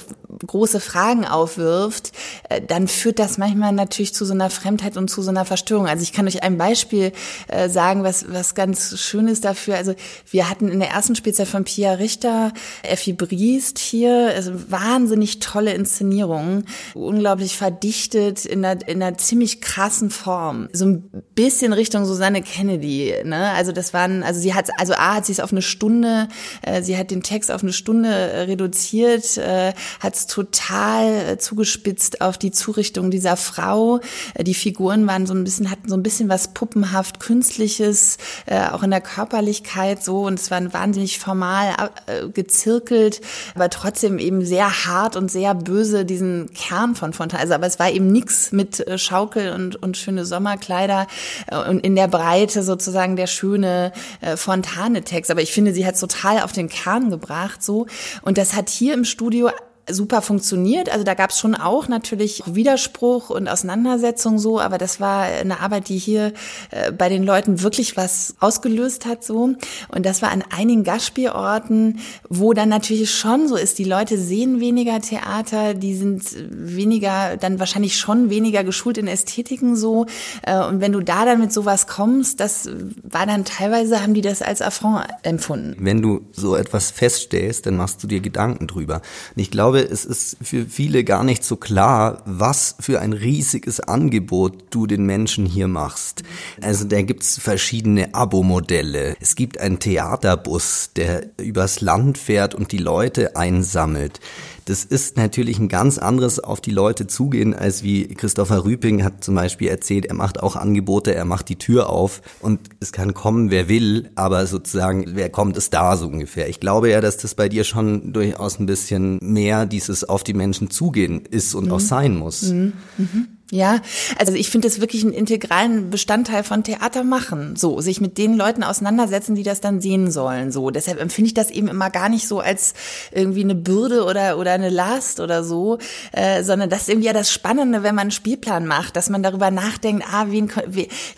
große 0.44 0.80
Fragen 0.80 1.24
aufwirft, 1.24 2.12
äh, 2.48 2.60
dann 2.60 2.88
führt 2.88 3.18
das 3.18 3.38
manchmal 3.38 3.72
natürlich 3.72 4.14
zu 4.14 4.24
so 4.24 4.34
einer 4.34 4.50
Fremdheit 4.50 4.96
und 4.96 5.08
zu 5.08 5.22
so 5.22 5.30
einer 5.30 5.44
Verstörung. 5.44 5.86
Also 5.86 6.02
ich 6.02 6.12
kann 6.12 6.26
euch 6.26 6.42
ein 6.42 6.58
Beispiel 6.58 7.12
äh, 7.48 7.68
sagen, 7.68 8.02
was, 8.02 8.26
was 8.32 8.54
ganz 8.54 8.98
schön 8.98 9.28
ist 9.28 9.44
dafür. 9.44 9.76
Also 9.76 9.94
wir 10.30 10.50
hatten 10.50 10.68
in 10.68 10.80
der 10.80 10.90
ersten 10.90 11.14
Spielzeit 11.14 11.48
von 11.48 11.64
Pia 11.64 11.92
Richter, 11.92 12.52
Effi 12.82 13.12
Briest 13.12 13.78
hier, 13.78 14.32
also 14.34 14.52
wahnsinnig 14.68 15.40
tolle 15.40 15.74
Inszenierungen, 15.74 16.66
unglaublich 16.94 17.56
verdichtet 17.56 18.44
in 18.44 18.64
einer, 18.64 18.86
in 18.88 19.02
einer 19.02 19.18
ziemlich 19.18 19.60
krassen 19.60 20.10
Form. 20.10 20.68
So 20.72 20.86
ein 20.86 21.10
bisschen 21.34 21.72
Richtung 21.72 22.04
Susanne 22.04 22.42
Kennedy, 22.42 23.14
ne? 23.24 23.50
Also 23.52 23.72
das 23.72 23.92
waren, 23.92 24.22
also 24.22 24.40
sie 24.40 24.54
hat, 24.54 24.68
also 24.78 24.94
A 24.94 25.16
hat 25.16 25.26
sie 25.26 25.32
es 25.32 25.40
auf 25.40 25.52
eine 25.52 25.62
Stunde, 25.62 26.15
äh, 26.62 26.82
sie 26.82 26.96
hat 26.96 27.10
den 27.10 27.22
Text 27.22 27.50
auf 27.50 27.62
eine 27.62 27.72
Stunde 27.72 28.46
reduziert, 28.48 29.36
äh, 29.36 29.72
hat 30.00 30.14
es 30.14 30.26
total 30.26 31.38
zugespitzt 31.38 32.20
auf 32.20 32.38
die 32.38 32.50
Zurichtung 32.50 33.10
dieser 33.10 33.36
Frau. 33.36 34.00
Äh, 34.34 34.44
die 34.44 34.54
Figuren 34.54 35.06
waren 35.06 35.26
so 35.26 35.34
ein 35.34 35.44
bisschen, 35.44 35.70
hatten 35.70 35.88
so 35.88 35.96
ein 35.96 36.02
bisschen 36.02 36.28
was 36.28 36.48
puppenhaft 36.54 37.20
Künstliches, 37.20 38.18
äh, 38.46 38.68
auch 38.68 38.82
in 38.82 38.90
der 38.90 39.00
Körperlichkeit 39.00 40.02
so. 40.02 40.26
Und 40.26 40.38
es 40.38 40.50
war 40.50 40.72
wahnsinnig 40.72 41.18
formal 41.18 41.74
äh, 42.06 42.28
gezirkelt, 42.28 43.20
aber 43.54 43.70
trotzdem 43.70 44.18
eben 44.18 44.44
sehr 44.44 44.86
hart 44.86 45.16
und 45.16 45.30
sehr 45.30 45.54
böse 45.54 46.04
diesen 46.04 46.52
Kern 46.54 46.94
von 46.94 47.12
Fontane. 47.12 47.42
Also, 47.42 47.54
aber 47.54 47.66
es 47.66 47.78
war 47.78 47.90
eben 47.90 48.10
nichts 48.10 48.52
mit 48.52 48.86
äh, 48.86 48.98
Schaukel 48.98 49.52
und, 49.52 49.82
und 49.82 49.96
schöne 49.96 50.24
Sommerkleider 50.24 51.06
äh, 51.48 51.56
und 51.56 51.80
in 51.80 51.96
der 51.96 52.08
Breite 52.08 52.62
sozusagen 52.62 53.16
der 53.16 53.26
schöne 53.26 53.92
äh, 54.20 54.36
Fontane-Text. 54.36 55.30
Aber 55.30 55.42
ich 55.42 55.52
finde, 55.52 55.72
sie 55.72 55.86
hat 55.86 55.95
total 55.96 56.40
auf 56.40 56.52
den 56.52 56.68
Kern 56.68 57.10
gebracht 57.10 57.62
so. 57.62 57.86
Und 58.22 58.38
das 58.38 58.54
hat 58.54 58.68
hier 58.68 58.94
im 58.94 59.04
Studio 59.04 59.50
super 59.88 60.22
funktioniert. 60.22 60.88
Also 60.90 61.04
da 61.04 61.14
gab 61.14 61.30
es 61.30 61.38
schon 61.38 61.54
auch 61.54 61.88
natürlich 61.88 62.42
Widerspruch 62.46 63.30
und 63.30 63.48
Auseinandersetzung 63.48 64.38
so, 64.38 64.60
aber 64.60 64.78
das 64.78 65.00
war 65.00 65.22
eine 65.24 65.60
Arbeit, 65.60 65.88
die 65.88 65.98
hier 65.98 66.32
äh, 66.70 66.92
bei 66.92 67.08
den 67.08 67.22
Leuten 67.22 67.62
wirklich 67.62 67.96
was 67.96 68.34
ausgelöst 68.40 69.06
hat 69.06 69.24
so. 69.24 69.54
Und 69.88 70.06
das 70.06 70.22
war 70.22 70.30
an 70.30 70.42
einigen 70.50 70.84
Gastspielorten, 70.84 72.00
wo 72.28 72.52
dann 72.52 72.68
natürlich 72.68 73.10
schon 73.10 73.48
so 73.48 73.56
ist, 73.56 73.78
die 73.78 73.84
Leute 73.84 74.18
sehen 74.18 74.60
weniger 74.60 75.00
Theater, 75.00 75.74
die 75.74 75.94
sind 75.94 76.24
weniger, 76.50 77.36
dann 77.36 77.58
wahrscheinlich 77.60 77.96
schon 77.96 78.30
weniger 78.30 78.64
geschult 78.64 78.98
in 78.98 79.06
Ästhetiken 79.06 79.76
so. 79.76 80.06
Äh, 80.42 80.58
und 80.64 80.80
wenn 80.80 80.92
du 80.92 81.00
da 81.00 81.24
dann 81.24 81.40
mit 81.40 81.52
sowas 81.52 81.86
kommst, 81.86 82.40
das 82.40 82.68
war 83.02 83.26
dann 83.26 83.44
teilweise, 83.44 84.02
haben 84.02 84.14
die 84.14 84.20
das 84.20 84.42
als 84.42 84.62
Affront 84.62 85.06
empfunden. 85.22 85.76
Wenn 85.78 86.02
du 86.02 86.26
so 86.32 86.56
etwas 86.56 86.90
feststellst, 86.90 87.66
dann 87.66 87.76
machst 87.76 88.02
du 88.02 88.06
dir 88.06 88.20
Gedanken 88.20 88.66
drüber. 88.66 88.96
Und 89.34 89.42
ich 89.42 89.50
glaube, 89.50 89.75
glaube, 89.76 89.92
es 89.92 90.04
ist 90.04 90.36
für 90.40 90.66
viele 90.66 91.04
gar 91.04 91.24
nicht 91.24 91.44
so 91.44 91.56
klar, 91.56 92.22
was 92.24 92.76
für 92.80 93.00
ein 93.00 93.12
riesiges 93.12 93.80
Angebot 93.80 94.64
du 94.70 94.86
den 94.86 95.04
Menschen 95.04 95.46
hier 95.46 95.68
machst. 95.68 96.22
Also 96.62 96.84
da 96.84 97.02
gibt's 97.02 97.38
verschiedene 97.38 98.14
Abo-Modelle. 98.14 99.16
Es 99.20 99.34
gibt 99.34 99.60
einen 99.60 99.78
Theaterbus, 99.78 100.90
der 100.96 101.26
übers 101.38 101.80
Land 101.80 102.18
fährt 102.18 102.54
und 102.54 102.72
die 102.72 102.78
Leute 102.78 103.36
einsammelt. 103.36 104.20
Das 104.66 104.84
ist 104.84 105.16
natürlich 105.16 105.60
ein 105.60 105.68
ganz 105.68 105.96
anderes 105.96 106.40
auf 106.40 106.60
die 106.60 106.72
Leute 106.72 107.06
zugehen, 107.06 107.54
als 107.54 107.84
wie 107.84 108.08
Christopher 108.08 108.64
Rüping 108.64 109.04
hat 109.04 109.22
zum 109.22 109.36
Beispiel 109.36 109.68
erzählt, 109.68 110.06
er 110.06 110.14
macht 110.14 110.42
auch 110.42 110.56
Angebote, 110.56 111.14
er 111.14 111.24
macht 111.24 111.48
die 111.48 111.56
Tür 111.56 111.88
auf 111.88 112.20
und 112.40 112.58
es 112.80 112.90
kann 112.90 113.14
kommen, 113.14 113.52
wer 113.52 113.68
will, 113.68 114.10
aber 114.16 114.44
sozusagen, 114.46 115.04
wer 115.14 115.30
kommt, 115.30 115.56
ist 115.56 115.72
da 115.72 115.96
so 115.96 116.08
ungefähr. 116.08 116.48
Ich 116.48 116.58
glaube 116.58 116.90
ja, 116.90 117.00
dass 117.00 117.16
das 117.16 117.36
bei 117.36 117.48
dir 117.48 117.62
schon 117.62 118.12
durchaus 118.12 118.58
ein 118.58 118.66
bisschen 118.66 119.18
mehr 119.22 119.66
dieses 119.66 120.02
auf 120.02 120.24
die 120.24 120.34
Menschen 120.34 120.68
zugehen 120.68 121.24
ist 121.24 121.54
und 121.54 121.66
mhm. 121.66 121.72
auch 121.72 121.80
sein 121.80 122.16
muss. 122.16 122.42
Mhm. 122.42 122.72
Mhm. 122.98 123.28
Ja, 123.52 123.80
also 124.18 124.32
ich 124.32 124.50
finde 124.50 124.66
das 124.66 124.80
wirklich 124.80 125.04
einen 125.04 125.12
integralen 125.12 125.88
Bestandteil 125.90 126.42
von 126.42 126.64
Theater 126.64 127.04
machen. 127.04 127.54
So, 127.54 127.80
sich 127.80 128.00
mit 128.00 128.18
den 128.18 128.36
Leuten 128.36 128.64
auseinandersetzen, 128.64 129.36
die 129.36 129.44
das 129.44 129.60
dann 129.60 129.80
sehen 129.80 130.10
sollen. 130.10 130.50
So, 130.50 130.70
deshalb 130.70 131.00
empfinde 131.00 131.28
ich 131.28 131.34
das 131.34 131.52
eben 131.52 131.68
immer 131.68 131.90
gar 131.90 132.08
nicht 132.08 132.26
so 132.26 132.40
als 132.40 132.74
irgendwie 133.12 133.44
eine 133.44 133.54
Bürde 133.54 134.04
oder 134.04 134.38
oder 134.38 134.50
eine 134.50 134.68
Last 134.68 135.20
oder 135.20 135.44
so, 135.44 135.78
äh, 136.10 136.42
sondern 136.42 136.70
das 136.70 136.82
ist 136.82 136.88
irgendwie 136.88 137.06
ja 137.06 137.12
das 137.12 137.30
Spannende, 137.30 137.84
wenn 137.84 137.94
man 137.94 138.06
einen 138.06 138.10
Spielplan 138.10 138.66
macht, 138.66 138.96
dass 138.96 139.10
man 139.10 139.22
darüber 139.22 139.52
nachdenkt, 139.52 140.04
ah, 140.12 140.26
wen, 140.30 140.50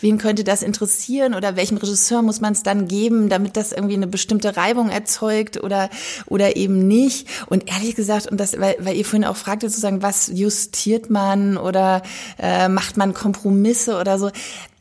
wen 0.01 0.19
könnte 0.19 0.45
das 0.45 0.63
interessieren 0.63 1.35
oder 1.35 1.57
welchem 1.57 1.79
Regisseur 1.79 2.21
muss 2.21 2.43
man 2.43 2.53
es 2.53 2.63
dann 2.63 2.89
geben, 2.89 3.31
damit 3.31 3.57
das 3.57 3.73
irgendwie 3.73 3.95
eine 3.95 4.07
bestimmte 4.07 4.55
Reibung 4.55 4.91
erzeugt 4.91 5.63
oder 5.63 5.89
oder 6.27 6.57
eben 6.57 6.87
nicht. 6.87 7.27
Und 7.47 7.71
ehrlich 7.73 7.95
gesagt, 7.95 8.27
und 8.27 8.39
das, 8.39 8.61
weil, 8.61 8.77
weil 8.81 8.97
ihr 8.97 9.07
vorhin 9.07 9.25
auch 9.25 9.37
fragte, 9.37 9.71
sozusagen, 9.71 10.03
was 10.03 10.31
justiert 10.33 11.09
man 11.09 11.57
oder 11.57 12.03
äh, 12.39 12.69
macht 12.69 12.97
man 12.97 13.15
Kompromisse 13.15 13.99
oder 13.99 14.19
so 14.19 14.31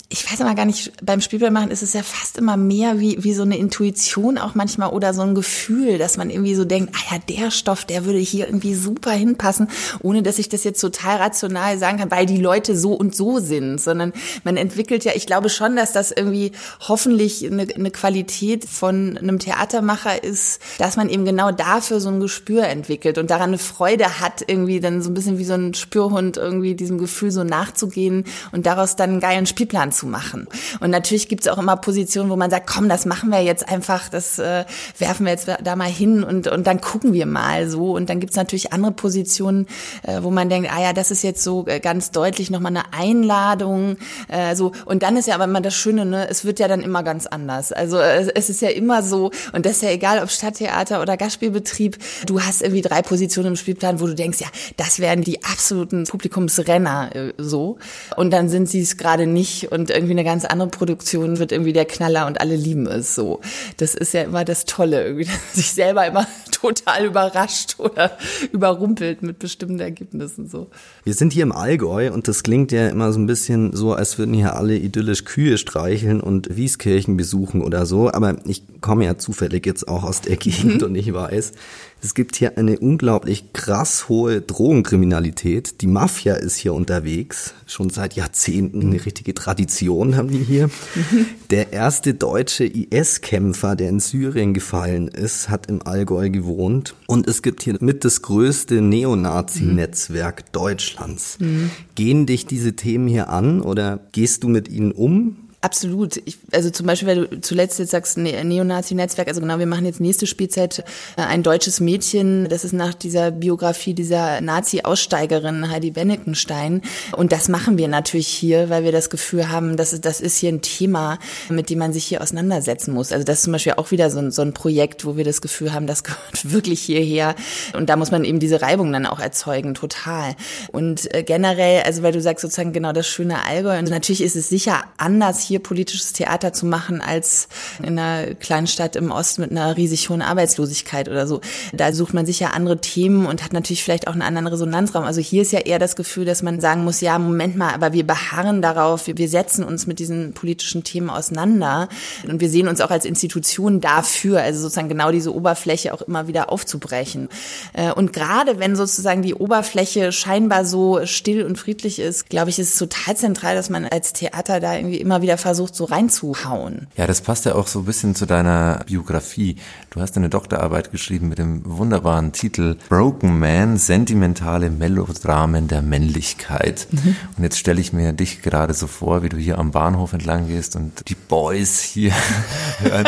ich 0.10 0.32
weiß 0.32 0.40
immer 0.40 0.56
gar 0.56 0.66
nicht, 0.66 0.94
beim 1.06 1.20
Spielplan 1.20 1.52
machen 1.52 1.70
ist 1.70 1.84
es 1.84 1.92
ja 1.92 2.02
fast 2.02 2.38
immer 2.38 2.56
mehr 2.56 2.98
wie, 2.98 3.22
wie 3.26 3.34
so 3.34 3.42
eine 3.42 3.58
Intuition 3.58 4.38
auch 4.38 4.56
manchmal 4.56 4.92
oder 4.92 5.14
so 5.14 5.22
ein 5.22 5.36
Gefühl, 5.36 5.98
dass 5.98 6.16
man 6.16 6.30
irgendwie 6.30 6.56
so 6.56 6.64
denkt, 6.64 6.94
ah 6.96 7.16
ja, 7.16 7.20
der 7.20 7.52
Stoff, 7.52 7.84
der 7.84 8.06
würde 8.06 8.20
hier 8.20 8.48
irgendwie 8.48 8.74
super 8.74 9.12
hinpassen, 9.12 9.70
ohne 10.02 10.24
dass 10.24 10.40
ich 10.40 10.48
das 10.48 10.64
jetzt 10.64 10.80
total 10.80 11.18
rational 11.18 11.78
sagen 11.78 11.98
kann, 11.98 12.10
weil 12.10 12.26
die 12.26 12.38
Leute 12.38 12.78
so 12.78 12.94
und 12.94 13.18
so 13.18 13.40
sind, 13.40 13.82
sondern 13.82 14.14
man 14.46 14.56
entwickelt 14.56 15.04
ja, 15.04 15.12
ich 15.14 15.26
glaube 15.28 15.50
schon, 15.50 15.76
dass 15.76 15.92
das 15.92 16.12
irgendwie 16.12 16.54
hoffentlich 16.88 17.46
eine, 17.46 17.68
eine 17.76 17.92
Qualität 17.92 18.64
von 18.64 19.18
einem 19.18 19.40
Theatermacher 19.40 20.24
ist, 20.24 20.62
dass 20.78 20.96
man 20.96 21.10
eben 21.10 21.26
genau 21.26 21.52
dafür 21.52 22.00
so 22.00 22.08
ein 22.08 22.22
Gespür 22.22 22.64
entwickelt 22.64 23.18
und 23.18 23.30
daran 23.30 23.50
eine 23.50 23.58
Freude 23.58 24.22
hat, 24.22 24.42
irgendwie 24.48 24.80
dann 24.80 25.02
so 25.02 25.10
ein 25.10 25.16
bisschen 25.16 25.38
wie 25.38 25.44
so 25.44 25.54
ein 25.54 25.74
Spürhund 25.74 26.38
irgendwie 26.38 26.76
diesem 26.76 26.98
Gefühl 26.98 27.32
so 27.32 27.44
nachzugehen 27.44 28.24
und 28.54 28.66
daraus 28.66 28.96
dann 28.96 29.10
einen 29.10 29.20
geilen 29.20 29.46
Spielplan 29.46 29.92
zu 29.98 30.08
machen. 30.08 30.48
Und 30.80 30.92
natürlich 30.92 31.28
gibt 31.28 31.42
es 31.42 31.48
auch 31.48 31.58
immer 31.58 31.76
Positionen, 31.76 32.30
wo 32.30 32.36
man 32.36 32.50
sagt, 32.50 32.68
komm, 32.68 32.88
das 32.88 33.06
machen 33.06 33.32
wir 33.32 33.42
jetzt 33.42 33.68
einfach, 33.68 34.10
das 34.10 34.40
äh, 34.40 34.66
werfen 34.98 35.26
wir 35.26 35.34
jetzt 35.34 35.48
da 35.64 35.76
mal 35.76 35.90
hin 35.90 36.24
und, 36.24 36.48
und 36.48 36.68
dann 36.68 36.82
gucken 36.82 37.14
wir 37.14 37.26
mal 37.26 37.70
so. 37.70 37.96
Und 37.96 38.10
dann 38.10 38.20
gibt 38.20 38.32
es 38.32 38.38
natürlich 38.38 38.74
andere 38.74 38.92
Positionen, 38.92 39.68
äh, 40.04 40.22
wo 40.22 40.32
man 40.32 40.50
denkt, 40.50 40.70
ah 40.72 40.82
ja, 40.82 40.94
das 40.94 41.12
ist 41.12 41.24
jetzt 41.24 41.44
so 41.44 41.66
äh, 41.68 41.80
ganz 41.80 42.12
deutlich 42.12 42.50
nochmal 42.50 42.76
eine 42.76 42.94
Einladung. 42.94 43.98
Äh, 44.28 44.56
so. 44.56 44.72
Und 44.86 45.04
dann 45.04 45.18
ist 45.18 45.28
ja 45.28 45.36
aber 45.36 45.46
immer 45.46 45.62
das 45.62 45.76
Schöne, 45.76 46.06
ne, 46.06 46.30
es 46.30 46.46
wird 46.46 46.60
ja 46.60 46.68
dann 46.68 46.82
immer 46.82 47.04
ganz 47.04 47.26
anders. 47.28 47.72
Also 47.72 47.98
äh, 47.98 48.30
es 48.36 48.50
ist 48.50 48.62
ja 48.62 48.70
immer 48.70 49.04
so, 49.04 49.32
und 49.54 49.66
das 49.66 49.78
ist 49.78 49.84
ja 49.84 49.90
egal, 49.90 50.22
ob 50.22 50.30
Stadttheater 50.30 51.02
oder 51.02 51.18
Gastspielbetrieb, 51.18 51.98
du 52.26 52.42
hast 52.42 52.62
irgendwie 52.62 52.82
drei 52.82 53.02
Positionen 53.02 53.50
im 53.50 53.56
Spielplan, 53.56 54.00
wo 54.00 54.08
du 54.08 54.16
denkst, 54.16 54.40
ja, 54.40 54.48
das 54.78 55.00
wären 55.00 55.22
die 55.22 55.44
absoluten 55.44 56.06
Publikumsrenner 56.06 57.16
äh, 57.16 57.34
so. 57.38 57.78
Und 58.16 58.32
dann 58.32 58.50
sind 58.50 58.70
sie 58.70 58.82
es 58.82 58.98
gerade 58.98 59.28
nicht. 59.28 59.72
Und 59.72 59.87
und 59.88 59.96
irgendwie 59.96 60.12
eine 60.12 60.24
ganz 60.26 60.44
andere 60.44 60.68
Produktion 60.68 61.40
wird 61.40 61.52
irgendwie 61.54 61.72
der 61.72 61.86
Knaller 61.86 62.28
und 62.28 62.42
alle 62.42 62.56
lieben 62.56 62.88
es 62.88 63.16
so. 63.16 63.40
Das 63.78 63.96
ist 63.96 64.14
ja 64.14 64.24
immer 64.24 64.44
das 64.44 64.66
Tolle, 64.66 65.04
irgendwie, 65.06 65.26
dass 65.26 65.54
sich 65.54 65.72
selber 65.72 66.06
immer 66.06 66.28
total 66.52 67.06
überrascht 67.06 67.76
oder 67.78 68.18
überrumpelt 68.52 69.22
mit 69.22 69.40
bestimmten 69.40 69.80
Ergebnissen 69.80 70.50
so. 70.50 70.68
Wir 71.06 71.14
sind 71.14 71.32
hier 71.32 71.44
im 71.44 71.52
Allgäu 71.54 72.12
und 72.12 72.28
das 72.28 72.44
klingt 72.44 72.72
ja 72.72 72.90
immer 72.90 73.14
so 73.14 73.20
ein 73.20 73.28
bisschen 73.28 73.74
so, 73.74 73.94
als 73.94 74.18
würden 74.18 74.34
hier 74.34 74.56
alle 74.56 74.76
idyllisch 74.76 75.24
Kühe 75.24 75.58
streicheln 75.58 76.20
und 76.20 76.56
Wieskirchen 76.56 77.16
besuchen 77.16 77.62
oder 77.62 77.86
so. 77.86 78.12
Aber 78.12 78.38
ich 78.46 78.64
komme 78.82 79.06
ja 79.06 79.18
zufällig 79.18 79.66
jetzt 79.66 79.88
auch 79.88 80.04
aus 80.04 80.22
der 80.22 80.36
Gegend 80.38 80.84
und 80.84 80.96
ich 80.96 81.14
weiß, 81.14 81.54
es 82.02 82.14
gibt 82.14 82.36
hier 82.36 82.58
eine 82.58 82.78
unglaublich 82.78 83.54
krass 83.54 84.08
hohe 84.08 84.40
Drogenkriminalität. 84.40 85.82
Die 85.82 85.88
Mafia 85.88 86.36
ist 86.36 86.56
hier 86.56 86.74
unterwegs. 86.74 87.56
Schon 87.66 87.90
seit 87.90 88.14
Jahrzehnten 88.14 88.82
eine 88.82 89.04
richtige 89.04 89.34
Tradition 89.34 90.16
haben 90.16 90.30
die 90.30 90.44
hier. 90.44 90.70
Der 91.50 91.74
erste 91.74 92.14
deutsche 92.14 92.66
IS-Kämpfer, 92.66 93.76
der 93.76 93.90
in 93.90 94.00
Syrien 94.00 94.54
gefallen 94.54 95.08
ist, 95.08 95.50
hat 95.50 95.68
im 95.68 95.82
Allgäu 95.82 96.30
gewohnt. 96.30 96.94
Und 97.08 97.28
es 97.28 97.42
gibt 97.42 97.64
hier 97.64 97.78
mit 97.80 98.06
das 98.06 98.22
größte 98.22 98.82
Neonazi-Netzwerk 98.82 100.52
Deutschlands. 100.52 101.38
Mhm. 101.40 101.72
Gehen 101.96 102.26
dich 102.26 102.46
diese 102.46 102.74
Themen 102.74 103.08
hier 103.08 103.30
an 103.30 103.62
oder 103.62 104.00
gehst 104.12 104.44
du 104.44 104.50
mit 104.50 104.68
ihnen 104.68 104.92
um? 104.92 105.47
Absolut. 105.60 106.18
Ich, 106.26 106.38
also 106.52 106.70
zum 106.70 106.86
Beispiel, 106.86 107.08
weil 107.08 107.28
du 107.28 107.42
zuletzt 107.42 107.80
jetzt 107.80 107.90
sagst, 107.90 108.20
ne 108.20 108.44
Neonazi-Netzwerk, 108.44 109.28
also 109.28 109.42
genau, 109.42 109.58
wir 109.58 109.66
machen 109.66 109.88
jetzt 109.88 110.00
nächste 110.00 110.28
Spielzeit 110.28 110.84
äh, 111.18 111.22
ein 111.22 111.42
deutsches 111.42 111.80
Mädchen, 111.80 112.48
das 112.48 112.64
ist 112.64 112.74
nach 112.74 112.94
dieser 112.94 113.32
Biografie 113.32 113.96
dieser 113.96 114.40
Nazi-Aussteigerin 114.40 115.72
Heidi 115.72 115.90
Bennekenstein. 115.90 116.84
Und 117.14 117.32
das 117.32 117.50
machen 117.50 117.80
wir 117.80 117.88
natürlich 117.88 118.28
hier, 118.28 118.70
weil 118.70 118.84
wir 118.84 118.92
das 118.92 119.10
Gefühl 119.10 119.50
haben, 119.50 119.78
dass 119.78 120.00
das 120.00 120.22
ist 120.22 120.38
hier 120.38 120.52
ein 120.52 120.62
Thema, 120.62 121.18
mit 121.50 121.72
dem 121.72 121.80
man 121.80 121.92
sich 121.92 122.06
hier 122.06 122.22
auseinandersetzen 122.22 122.94
muss. 122.94 123.12
Also 123.12 123.26
das 123.26 123.40
ist 123.40 123.46
zum 123.46 123.54
Beispiel 123.54 123.74
auch 123.78 123.90
wieder 123.90 124.12
so 124.12 124.20
ein, 124.20 124.30
so 124.30 124.44
ein 124.44 124.54
Projekt, 124.54 125.06
wo 125.06 125.18
wir 125.18 125.24
das 125.24 125.42
Gefühl 125.42 125.74
haben, 125.74 125.88
das 125.88 126.04
gehört 126.04 126.52
wirklich 126.52 126.82
hierher. 126.82 127.34
Und 127.74 127.90
da 127.90 127.96
muss 127.96 128.12
man 128.12 128.26
eben 128.26 128.40
diese 128.40 128.62
Reibung 128.62 128.94
dann 128.94 129.08
auch 129.08 129.20
erzeugen, 129.20 129.74
total. 129.74 130.36
Und 130.72 131.12
äh, 131.16 131.24
generell, 131.24 131.82
also 131.82 132.04
weil 132.04 132.12
du 132.12 132.22
sagst 132.22 132.44
sozusagen 132.44 132.74
genau 132.74 132.94
das 132.94 133.08
schöne 133.08 133.44
Allgäu, 133.44 133.80
und 133.80 133.90
natürlich 133.90 134.22
ist 134.22 134.36
es 134.36 134.50
sicher 134.50 134.84
anders 134.98 135.47
hier 135.48 135.60
politisches 135.60 136.14
Theater 136.14 136.54
zu 136.54 136.66
machen 136.66 137.02
als 137.02 137.48
in 137.80 137.98
einer 137.98 138.36
kleinen 138.36 138.68
Stadt 138.68 138.96
im 138.96 139.12
Osten 139.12 139.42
mit 139.42 139.52
einer 139.52 139.78
riesig 139.78 140.10
hohen 140.10 140.22
Arbeitslosigkeit 140.22 141.10
oder 141.10 141.28
so. 141.28 141.42
Da 141.74 141.92
sucht 141.94 142.14
man 142.14 142.26
sich 142.26 142.40
ja 142.40 142.50
andere 142.50 142.80
Themen 142.80 143.26
und 143.26 143.44
hat 143.44 143.54
natürlich 143.54 143.84
vielleicht 143.84 144.08
auch 144.08 144.14
einen 144.14 144.22
anderen 144.22 144.48
Resonanzraum. 144.48 145.04
Also 145.04 145.22
hier 145.22 145.42
ist 145.42 145.52
ja 145.52 145.60
eher 145.60 145.80
das 145.80 145.96
Gefühl, 145.96 146.26
dass 146.26 146.44
man 146.44 146.60
sagen 146.60 146.84
muss, 146.84 147.02
ja, 147.02 147.18
Moment 147.18 147.56
mal, 147.56 147.74
aber 147.74 147.94
wir 147.94 148.06
beharren 148.06 148.62
darauf, 148.62 149.08
wir 149.08 149.30
setzen 149.30 149.64
uns 149.64 149.88
mit 149.88 150.00
diesen 150.00 150.34
politischen 150.34 150.84
Themen 150.84 151.10
auseinander 151.10 151.90
und 152.28 152.42
wir 152.42 152.50
sehen 152.50 152.68
uns 152.68 152.82
auch 152.82 152.92
als 152.92 153.06
Institution 153.06 153.82
dafür, 153.82 154.42
also 154.42 154.62
sozusagen 154.62 154.90
genau 154.90 155.12
diese 155.12 155.34
Oberfläche 155.34 155.94
auch 155.94 156.02
immer 156.02 156.28
wieder 156.28 156.52
aufzubrechen. 156.52 157.30
Äh, 157.74 157.92
und 157.92 158.14
gerade 158.14 158.60
wenn 158.60 158.76
sozusagen 158.76 159.22
die 159.22 159.36
Oberfläche 159.36 160.12
scheinbar 160.12 160.66
so 160.66 161.06
still 161.06 161.44
und 161.44 161.58
friedlich 161.58 162.00
ist, 162.00 162.30
glaube 162.30 162.50
ich, 162.50 162.60
ist 162.60 162.74
es 162.74 162.80
total 162.80 163.16
zentral, 163.16 163.56
dass 163.56 163.70
man 163.70 163.86
als 163.86 164.14
Theater 164.14 164.60
da 164.60 164.76
irgendwie 164.76 164.98
immer 164.98 165.22
wieder 165.22 165.37
versucht, 165.38 165.76
so 165.76 165.86
reinzuhauen. 165.86 166.88
Ja, 166.96 167.08
das 167.08 167.22
passt 167.22 167.46
ja 167.46 167.56
auch 167.56 167.68
so 167.68 167.80
ein 167.80 167.86
bisschen 167.86 168.16
zu 168.16 168.26
deiner 168.26 168.82
Biografie. 168.86 169.58
Du 169.90 170.02
hast 170.02 170.18
eine 170.18 170.30
Doktorarbeit 170.30 170.92
geschrieben 170.92 171.30
mit 171.30 171.38
dem 171.38 171.62
wunderbaren 171.66 172.32
Titel 172.32 172.76
Broken 172.90 173.40
Man, 173.40 173.78
sentimentale 173.78 174.70
Melodramen 174.70 175.68
der 175.68 175.82
Männlichkeit. 175.82 176.88
Mhm. 176.92 177.16
Und 177.38 177.44
jetzt 177.44 177.58
stelle 177.58 177.82
ich 177.82 177.94
mir 177.94 178.14
dich 178.14 178.42
gerade 178.42 178.74
so 178.74 178.88
vor, 178.88 179.24
wie 179.24 179.30
du 179.30 179.38
hier 179.38 179.58
am 179.58 179.72
Bahnhof 179.72 180.14
entlang 180.14 180.48
gehst 180.48 180.76
und 180.76 181.08
die 181.10 181.16
Boys 181.16 181.82
hier 181.82 182.14
hören. 182.80 183.08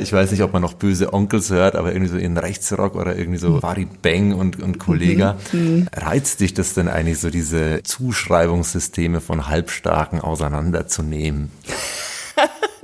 Ich 0.00 0.12
weiß 0.12 0.30
nicht, 0.30 0.42
ob 0.42 0.52
man 0.52 0.62
noch 0.62 0.74
böse 0.74 1.12
Onkels 1.12 1.50
hört, 1.50 1.76
aber 1.76 1.92
irgendwie 1.92 2.10
so 2.10 2.16
in 2.16 2.36
Rechtsrock 2.36 2.94
oder 2.94 3.16
irgendwie 3.16 3.38
so 3.38 3.62
Wari 3.62 3.86
Bang 4.02 4.32
und, 4.32 4.62
und 4.62 4.78
Kollega. 4.78 5.36
Mhm. 5.52 5.60
mhm. 5.60 5.88
Reizt 5.94 6.40
dich 6.40 6.54
das 6.54 6.74
denn 6.74 6.88
eigentlich 6.88 7.18
so, 7.18 7.30
diese 7.30 7.82
Zuschreibungssysteme 7.82 9.20
von 9.20 9.48
Halbstarken 9.48 10.20
auseinanderzunehmen? 10.20 11.50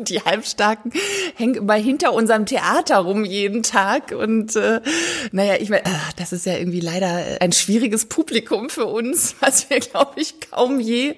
die 0.09 0.21
Halbstarken 0.21 0.93
hängen 1.37 1.55
immer 1.55 1.75
hinter 1.75 2.13
unserem 2.13 2.47
Theater 2.47 2.99
rum 2.99 3.25
jeden 3.25 3.63
Tag. 3.63 4.13
Und 4.13 4.57
äh, 4.57 4.81
naja, 5.33 5.55
ich 5.61 5.71
meine, 5.71 5.83
das 6.17 6.33
ist 6.33 6.47
ja 6.47 6.57
irgendwie 6.57 6.81
leider 6.81 7.41
ein 7.41 7.53
schwieriges 7.53 8.07
Publikum 8.07 8.71
für 8.71 8.87
uns, 8.87 9.37
was 9.41 9.71
wir, 9.71 9.81
glaube 9.81 10.21
ich, 10.21 10.35
kaum 10.51 10.81
je, 10.81 11.15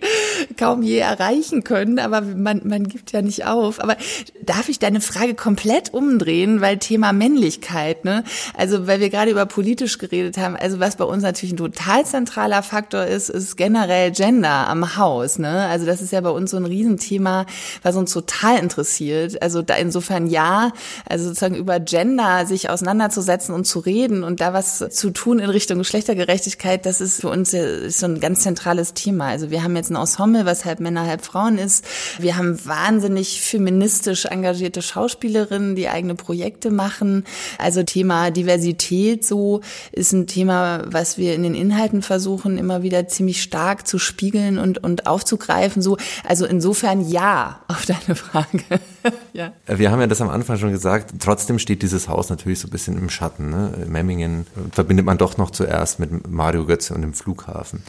kaum 0.56 0.82
je 0.82 0.98
erreichen 0.98 1.64
können. 1.64 1.98
Aber 1.98 2.20
man, 2.20 2.62
man 2.64 2.88
gibt 2.88 3.12
ja 3.12 3.22
nicht 3.22 3.46
auf. 3.46 3.80
Aber 3.80 3.96
darf 4.42 4.68
ich 4.68 4.78
deine 4.78 5.00
Frage 5.00 5.34
komplett 5.34 5.92
umdrehen, 5.92 6.60
weil 6.60 6.78
Thema 6.78 7.12
Männlichkeit, 7.12 8.04
ne? 8.04 8.24
Also, 8.56 8.86
weil 8.86 9.00
wir 9.00 9.10
gerade 9.10 9.30
über 9.30 9.46
politisch 9.46 9.98
geredet 9.98 10.38
haben, 10.38 10.56
also 10.56 10.80
was 10.80 10.96
bei 10.96 11.04
uns 11.04 11.22
natürlich 11.22 11.54
ein 11.54 11.58
total 11.58 12.04
zentraler 12.04 12.62
Faktor 12.62 13.04
ist, 13.04 13.28
ist 13.28 13.56
generell 13.56 14.10
Gender 14.10 14.68
am 14.68 14.96
Haus, 14.96 15.38
ne? 15.38 15.66
Also 15.66 15.86
das 15.86 16.02
ist 16.02 16.12
ja 16.12 16.20
bei 16.20 16.30
uns 16.30 16.50
so 16.50 16.56
ein 16.56 16.64
Riesenthema, 16.64 17.46
was 17.82 17.96
uns 17.96 18.12
total 18.12 18.58
interessiert. 18.72 19.42
Also 19.42 19.62
da 19.62 19.74
insofern 19.74 20.26
ja, 20.26 20.72
also 21.08 21.26
sozusagen 21.26 21.54
über 21.54 21.78
Gender 21.78 22.46
sich 22.46 22.70
auseinanderzusetzen 22.70 23.54
und 23.54 23.64
zu 23.64 23.80
reden 23.80 24.24
und 24.24 24.40
da 24.40 24.52
was 24.52 24.84
zu 24.90 25.10
tun 25.10 25.38
in 25.38 25.50
Richtung 25.50 25.78
Geschlechtergerechtigkeit, 25.78 26.86
das 26.86 27.00
ist 27.00 27.20
für 27.20 27.28
uns 27.28 27.50
so 27.50 28.06
ein 28.06 28.20
ganz 28.20 28.40
zentrales 28.40 28.94
Thema. 28.94 29.26
Also 29.26 29.50
wir 29.50 29.62
haben 29.62 29.76
jetzt 29.76 29.90
ein 29.90 29.96
Ensemble, 29.96 30.46
was 30.46 30.64
halb 30.64 30.80
Männer, 30.80 31.06
halb 31.06 31.24
Frauen 31.24 31.58
ist. 31.58 31.84
Wir 32.18 32.36
haben 32.36 32.64
wahnsinnig 32.64 33.42
feministisch 33.42 34.24
engagierte 34.24 34.80
Schauspielerinnen, 34.80 35.76
die 35.76 35.88
eigene 35.88 36.14
Projekte 36.14 36.70
machen. 36.70 37.24
Also 37.58 37.82
Thema 37.82 38.30
Diversität 38.30 39.24
so 39.26 39.60
ist 39.92 40.12
ein 40.12 40.26
Thema, 40.26 40.84
was 40.86 41.18
wir 41.18 41.34
in 41.34 41.42
den 41.42 41.54
Inhalten 41.54 42.02
versuchen, 42.02 42.56
immer 42.56 42.82
wieder 42.82 43.06
ziemlich 43.08 43.42
stark 43.42 43.86
zu 43.86 43.98
spiegeln 43.98 44.58
und, 44.58 44.82
und 44.82 45.06
aufzugreifen. 45.06 45.82
So, 45.82 45.98
also 46.26 46.46
insofern 46.46 47.06
ja 47.08 47.60
auf 47.68 47.84
deine 47.84 48.14
Frage. 48.14 48.61
Danke. 48.68 48.84
ja. 49.32 49.52
Wir 49.66 49.90
haben 49.90 50.00
ja 50.00 50.06
das 50.06 50.20
am 50.20 50.28
Anfang 50.30 50.58
schon 50.58 50.70
gesagt, 50.70 51.14
trotzdem 51.20 51.58
steht 51.58 51.82
dieses 51.82 52.08
Haus 52.08 52.30
natürlich 52.30 52.60
so 52.60 52.68
ein 52.68 52.70
bisschen 52.70 52.98
im 52.98 53.10
Schatten. 53.10 53.50
Ne? 53.50 53.86
Memmingen 53.86 54.46
verbindet 54.72 55.06
man 55.06 55.18
doch 55.18 55.36
noch 55.36 55.50
zuerst 55.50 55.98
mit 55.98 56.30
Mario 56.30 56.66
Götze 56.66 56.94
und 56.94 57.02
dem 57.02 57.14
Flughafen. 57.14 57.82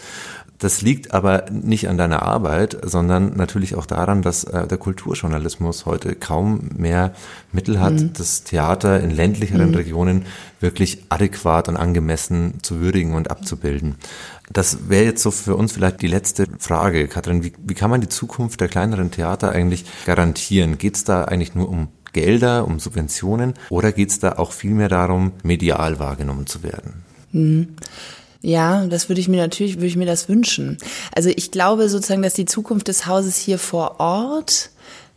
Das 0.59 0.81
liegt 0.81 1.13
aber 1.13 1.45
nicht 1.51 1.89
an 1.89 1.97
deiner 1.97 2.23
Arbeit, 2.23 2.77
sondern 2.83 3.35
natürlich 3.35 3.75
auch 3.75 3.85
daran, 3.85 4.21
dass 4.21 4.45
äh, 4.45 4.65
der 4.67 4.77
Kulturjournalismus 4.77 5.85
heute 5.85 6.15
kaum 6.15 6.69
mehr 6.77 7.13
Mittel 7.51 7.81
hat, 7.81 7.93
mhm. 7.93 8.13
das 8.13 8.43
Theater 8.43 9.01
in 9.01 9.11
ländlicheren 9.11 9.69
mhm. 9.69 9.75
Regionen 9.75 10.25
wirklich 10.59 11.03
adäquat 11.09 11.67
und 11.67 11.75
angemessen 11.75 12.59
zu 12.61 12.79
würdigen 12.79 13.13
und 13.13 13.29
abzubilden. 13.29 13.95
Das 14.51 14.89
wäre 14.89 15.03
jetzt 15.05 15.23
so 15.23 15.31
für 15.31 15.55
uns 15.55 15.73
vielleicht 15.73 16.01
die 16.01 16.07
letzte 16.07 16.47
Frage, 16.59 17.07
Katrin. 17.07 17.43
Wie, 17.43 17.53
wie 17.65 17.73
kann 17.73 17.89
man 17.89 18.01
die 18.01 18.09
Zukunft 18.09 18.61
der 18.61 18.69
kleineren 18.69 19.11
Theater 19.11 19.51
eigentlich 19.51 19.85
garantieren? 20.05 20.77
Geht 20.77 20.95
es 20.95 21.03
da 21.03 21.25
eigentlich 21.25 21.55
nur 21.55 21.67
um 21.67 21.89
Gelder, 22.13 22.65
um 22.65 22.79
Subventionen 22.79 23.55
oder 23.69 23.91
geht 23.91 24.11
es 24.11 24.19
da 24.19 24.33
auch 24.33 24.51
vielmehr 24.51 24.89
darum, 24.89 25.33
medial 25.43 25.99
wahrgenommen 25.99 26.45
zu 26.45 26.63
werden? 26.63 27.03
Mhm. 27.31 27.75
Ja, 28.45 28.85
das 28.87 29.07
würde 29.07 29.21
ich 29.21 29.29
mir 29.29 29.41
natürlich, 29.41 29.77
würde 29.77 29.87
ich 29.87 29.95
mir 29.95 30.05
das 30.05 30.27
wünschen. 30.27 30.77
Also 31.15 31.29
ich 31.33 31.49
glaube 31.49 31.87
sozusagen, 31.87 32.21
dass 32.21 32.33
die 32.33 32.43
Zukunft 32.43 32.89
des 32.89 33.07
Hauses 33.07 33.37
hier 33.37 33.57
vor 33.57 34.01
Ort 34.01 34.69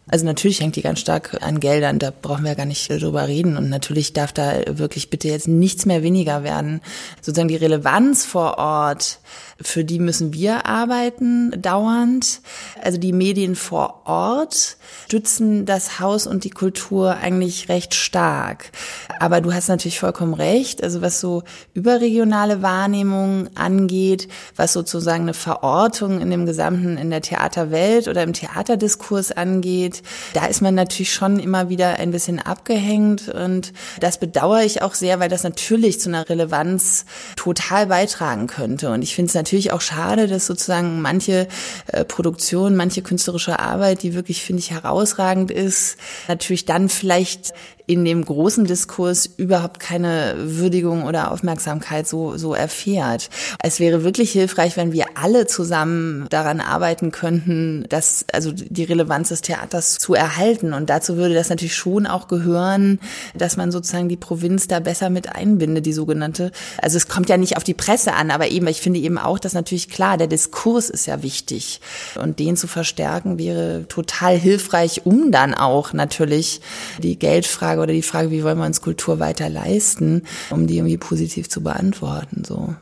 also 0.08 0.24
natürlich 0.24 0.60
hängt 0.60 0.76
die 0.76 0.82
ganz 0.82 1.00
stark 1.00 1.36
an 1.40 1.58
Geldern, 1.58 1.98
da 1.98 2.12
brauchen 2.12 2.44
wir 2.44 2.50
ja 2.50 2.56
gar 2.56 2.64
nicht 2.64 2.88
drüber 2.88 3.26
reden. 3.26 3.56
Und 3.56 3.68
natürlich 3.68 4.12
darf 4.12 4.32
da 4.32 4.52
wirklich 4.68 5.10
bitte 5.10 5.26
jetzt 5.28 5.48
nichts 5.48 5.84
mehr 5.84 6.04
weniger 6.04 6.44
werden. 6.44 6.80
Sozusagen 7.20 7.48
die 7.48 7.56
Relevanz 7.56 8.24
vor 8.24 8.58
Ort, 8.58 9.18
für 9.60 9.84
die 9.84 9.98
müssen 9.98 10.32
wir 10.32 10.66
arbeiten, 10.66 11.50
dauernd. 11.60 12.40
Also 12.82 12.98
die 12.98 13.12
Medien 13.12 13.56
vor 13.56 14.02
Ort 14.04 14.76
stützen 15.06 15.66
das 15.66 15.98
Haus 15.98 16.28
und 16.28 16.44
die 16.44 16.50
Kultur 16.50 17.16
eigentlich 17.16 17.68
recht 17.68 17.94
stark. 17.94 18.70
Aber 19.18 19.40
du 19.40 19.52
hast 19.52 19.68
natürlich 19.68 19.98
vollkommen 19.98 20.34
recht. 20.34 20.84
Also 20.84 21.00
was 21.00 21.20
so 21.20 21.42
überregionale 21.74 22.62
Wahrnehmung 22.62 23.48
angeht, 23.56 24.28
was 24.54 24.72
sozusagen 24.72 25.22
eine 25.22 25.34
Verortung 25.34 26.20
in 26.20 26.30
dem 26.30 26.46
gesamten, 26.46 26.96
in 26.96 27.10
der 27.10 27.22
Theaterwelt 27.22 28.06
oder 28.06 28.22
im 28.22 28.34
Theaterdiskurs 28.34 29.32
angeht, 29.32 29.95
da 30.34 30.46
ist 30.46 30.62
man 30.62 30.74
natürlich 30.74 31.12
schon 31.12 31.38
immer 31.38 31.68
wieder 31.68 31.98
ein 31.98 32.10
bisschen 32.10 32.40
abgehängt 32.40 33.28
und 33.28 33.72
das 34.00 34.18
bedauere 34.18 34.64
ich 34.64 34.82
auch 34.82 34.94
sehr, 34.94 35.20
weil 35.20 35.28
das 35.28 35.42
natürlich 35.42 36.00
zu 36.00 36.08
einer 36.08 36.28
Relevanz 36.28 37.04
total 37.36 37.86
beitragen 37.86 38.46
könnte. 38.46 38.90
Und 38.90 39.02
ich 39.02 39.14
finde 39.14 39.28
es 39.28 39.34
natürlich 39.34 39.72
auch 39.72 39.80
schade, 39.80 40.26
dass 40.26 40.46
sozusagen 40.46 41.00
manche 41.00 41.48
äh, 41.86 42.04
Produktion, 42.04 42.76
manche 42.76 43.02
künstlerische 43.02 43.58
Arbeit, 43.58 44.02
die 44.02 44.14
wirklich, 44.14 44.42
finde 44.42 44.60
ich, 44.60 44.70
herausragend 44.70 45.50
ist, 45.50 45.96
natürlich 46.28 46.64
dann 46.64 46.88
vielleicht 46.88 47.52
in 47.86 48.04
dem 48.04 48.24
großen 48.24 48.64
Diskurs 48.64 49.26
überhaupt 49.36 49.78
keine 49.78 50.34
Würdigung 50.38 51.04
oder 51.04 51.30
Aufmerksamkeit 51.30 52.08
so, 52.08 52.36
so 52.36 52.52
erfährt. 52.52 53.30
Es 53.62 53.78
wäre 53.78 54.02
wirklich 54.02 54.32
hilfreich, 54.32 54.76
wenn 54.76 54.92
wir 54.92 55.06
alle 55.14 55.46
zusammen 55.46 56.26
daran 56.30 56.60
arbeiten 56.60 57.12
könnten, 57.12 57.86
dass, 57.88 58.24
also 58.32 58.50
die 58.52 58.82
Relevanz 58.82 59.28
des 59.28 59.40
Theaters 59.40 59.98
zu 59.98 60.14
erhalten. 60.14 60.72
Und 60.72 60.90
dazu 60.90 61.16
würde 61.16 61.34
das 61.34 61.48
natürlich 61.48 61.76
schon 61.76 62.06
auch 62.06 62.26
gehören, 62.26 62.98
dass 63.34 63.56
man 63.56 63.70
sozusagen 63.70 64.08
die 64.08 64.16
Provinz 64.16 64.66
da 64.66 64.80
besser 64.80 65.08
mit 65.08 65.34
einbindet, 65.34 65.86
die 65.86 65.92
sogenannte. 65.92 66.50
Also 66.82 66.96
es 66.96 67.06
kommt 67.06 67.28
ja 67.28 67.36
nicht 67.36 67.56
auf 67.56 67.64
die 67.64 67.74
Presse 67.74 68.14
an, 68.14 68.32
aber 68.32 68.48
eben, 68.48 68.66
ich 68.66 68.80
finde 68.80 68.98
eben 68.98 69.18
auch, 69.18 69.38
dass 69.38 69.52
natürlich 69.52 69.88
klar, 69.90 70.16
der 70.16 70.26
Diskurs 70.26 70.90
ist 70.90 71.06
ja 71.06 71.22
wichtig. 71.22 71.80
Und 72.20 72.40
den 72.40 72.56
zu 72.56 72.66
verstärken 72.66 73.38
wäre 73.38 73.86
total 73.88 74.36
hilfreich, 74.36 75.02
um 75.04 75.30
dann 75.30 75.54
auch 75.54 75.92
natürlich 75.92 76.60
die 77.00 77.16
Geldfrage 77.16 77.75
Frage 77.76 77.82
oder 77.82 77.92
die 77.92 78.02
Frage, 78.02 78.30
wie 78.30 78.42
wollen 78.42 78.58
wir 78.58 78.66
uns 78.66 78.80
Kultur 78.80 79.20
weiter 79.20 79.48
leisten, 79.48 80.22
um 80.50 80.66
die 80.66 80.76
irgendwie 80.76 80.96
positiv 80.96 81.48
zu 81.48 81.62
beantworten, 81.62 82.42
so. 82.44 82.74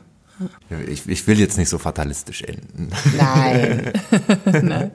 Ich, 0.89 1.07
ich, 1.07 1.27
will 1.27 1.39
jetzt 1.39 1.57
nicht 1.57 1.69
so 1.69 1.77
fatalistisch 1.77 2.41
enden. 2.41 2.89
Nein. 3.17 3.93
Nein. 4.45 4.91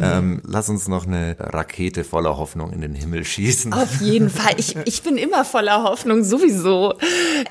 ähm, 0.00 0.42
lass 0.44 0.68
uns 0.68 0.86
noch 0.86 1.06
eine 1.06 1.34
Rakete 1.40 2.04
voller 2.04 2.36
Hoffnung 2.36 2.72
in 2.72 2.80
den 2.80 2.94
Himmel 2.94 3.24
schießen. 3.24 3.72
Auf 3.72 4.00
jeden 4.00 4.30
Fall. 4.30 4.54
Ich, 4.58 4.76
ich 4.84 5.02
bin 5.02 5.16
immer 5.16 5.44
voller 5.44 5.82
Hoffnung, 5.82 6.22
sowieso. 6.22 6.94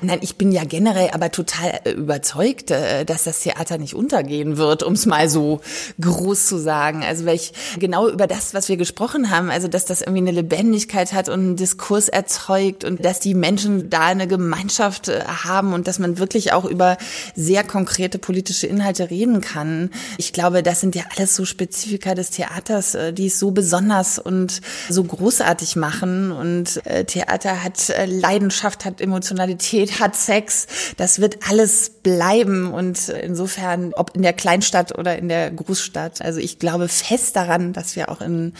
Nein, 0.00 0.20
ich 0.22 0.36
bin 0.36 0.50
ja 0.50 0.64
generell 0.64 1.10
aber 1.12 1.30
total 1.30 1.80
äh, 1.84 1.90
überzeugt, 1.90 2.70
äh, 2.70 3.04
dass 3.04 3.24
das 3.24 3.40
Theater 3.40 3.76
nicht 3.76 3.94
untergehen 3.94 4.56
wird, 4.56 4.82
um 4.82 4.94
es 4.94 5.04
mal 5.04 5.28
so 5.28 5.60
groß 6.00 6.46
zu 6.46 6.56
sagen. 6.56 7.04
Also 7.04 7.26
weil 7.26 7.36
ich 7.36 7.52
genau 7.78 8.08
über 8.08 8.28
das, 8.28 8.54
was 8.54 8.70
wir 8.70 8.78
gesprochen 8.78 9.30
haben, 9.30 9.50
also 9.50 9.68
dass 9.68 9.84
das 9.84 10.00
irgendwie 10.00 10.22
eine 10.22 10.32
Lebendigkeit 10.32 11.12
hat 11.12 11.28
und 11.28 11.40
einen 11.40 11.56
Diskurs 11.56 12.08
erzeugt 12.08 12.84
und 12.84 13.04
dass 13.04 13.20
die 13.20 13.34
Menschen 13.34 13.90
da 13.90 14.06
eine 14.06 14.26
Gemeinschaft 14.26 15.08
äh, 15.08 15.20
haben 15.26 15.74
und 15.74 15.86
dass 15.86 15.98
man 15.98 16.18
wirklich 16.18 16.54
auch 16.54 16.64
über 16.64 16.96
sehr 17.34 17.64
konkrete 17.64 18.18
politische 18.18 18.66
Inhalte 18.66 19.10
reden 19.10 19.40
kann. 19.40 19.90
Ich 20.18 20.32
glaube, 20.32 20.62
das 20.62 20.80
sind 20.80 20.94
ja 20.94 21.04
alles 21.16 21.36
so 21.36 21.44
Spezifika 21.44 22.14
des 22.14 22.30
Theaters, 22.30 22.94
äh, 22.94 23.12
die 23.12 23.26
es 23.26 23.38
so 23.38 23.50
besonders 23.50 24.18
und 24.18 24.60
so 24.88 25.04
großartig 25.04 25.76
machen. 25.76 26.32
Und 26.32 26.84
äh, 26.86 27.04
Theater 27.04 27.62
hat 27.62 27.90
äh, 27.90 28.06
Leidenschaft, 28.06 28.84
hat 28.84 29.00
Emotionalität, 29.00 30.00
hat 30.00 30.16
Sex. 30.16 30.66
Das 30.96 31.20
wird 31.20 31.48
alles 31.48 31.90
bleiben. 32.02 32.72
Und 32.72 33.08
insofern, 33.08 33.92
ob 33.94 34.14
in 34.14 34.22
der 34.22 34.32
Kleinstadt 34.32 34.96
oder 34.98 35.18
in 35.18 35.28
der 35.28 35.50
Großstadt. 35.50 36.22
Also 36.22 36.40
ich 36.40 36.58
glaube 36.58 36.88
fest 36.88 37.36
daran, 37.36 37.72
dass 37.72 37.96
wir 37.96 38.08
auch 38.08 38.20
in 38.20 38.52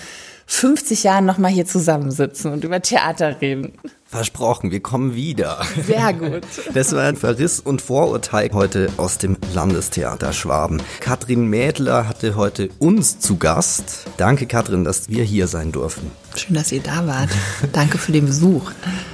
50 0.50 1.04
Jahren 1.04 1.26
nochmal 1.26 1.52
hier 1.52 1.64
zusammensitzen 1.64 2.52
und 2.52 2.64
über 2.64 2.82
Theater 2.82 3.40
reden. 3.40 3.72
Versprochen, 4.04 4.72
wir 4.72 4.80
kommen 4.80 5.14
wieder. 5.14 5.64
Sehr 5.86 6.12
gut. 6.12 6.42
Das 6.74 6.92
war 6.92 7.04
ein 7.04 7.16
Verriss 7.16 7.60
und 7.60 7.80
Vorurteil 7.80 8.50
heute 8.52 8.88
aus 8.96 9.18
dem 9.18 9.36
Landestheater 9.54 10.32
Schwaben. 10.32 10.82
Katrin 10.98 11.46
Mädler 11.46 12.08
hatte 12.08 12.34
heute 12.34 12.68
uns 12.80 13.20
zu 13.20 13.36
Gast. 13.36 14.06
Danke, 14.16 14.46
Katrin, 14.46 14.82
dass 14.82 15.08
wir 15.08 15.22
hier 15.22 15.46
sein 15.46 15.70
durften. 15.70 16.10
Schön, 16.34 16.56
dass 16.56 16.72
ihr 16.72 16.80
da 16.80 17.06
wart. 17.06 17.30
Danke 17.72 17.98
für 17.98 18.10
den 18.10 18.26
Besuch. 18.26 18.72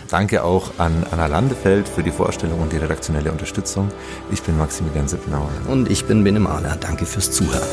Danke 0.08 0.42
auch 0.42 0.70
an 0.78 1.04
Anna 1.10 1.26
Landefeld 1.26 1.86
für 1.86 2.02
die 2.02 2.12
Vorstellung 2.12 2.60
und 2.60 2.72
die 2.72 2.78
redaktionelle 2.78 3.30
Unterstützung. 3.30 3.90
Ich 4.30 4.42
bin 4.42 4.56
Maximilian 4.56 5.06
Sippenauer. 5.06 5.50
Und 5.68 5.90
ich 5.90 6.06
bin 6.06 6.24
Bene 6.24 6.40
Mahler. 6.40 6.76
Danke 6.80 7.04
fürs 7.04 7.30
Zuhören. 7.30 7.68